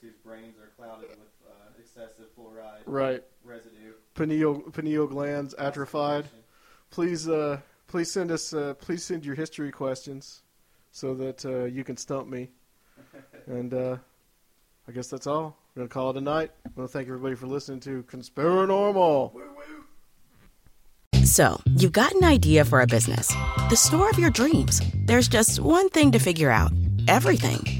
[0.00, 3.22] for our listeners whose brains are clouded with uh, excessive fluoride Right.
[3.44, 3.92] residue.
[4.14, 6.26] Pineal, pineal glands atrophied.
[6.90, 10.42] please uh, please send us uh, please send your history questions
[10.92, 12.50] so that uh, you can stump me
[13.46, 13.96] and uh,
[14.88, 17.34] I guess that's all we're gonna call it a night I want to thank everybody
[17.36, 19.32] for listening to Conspirinormal
[21.24, 23.28] So, you've got an idea for a business,
[23.68, 24.80] the store of your dreams.
[25.06, 26.72] There's just one thing to figure out
[27.08, 27.79] everything.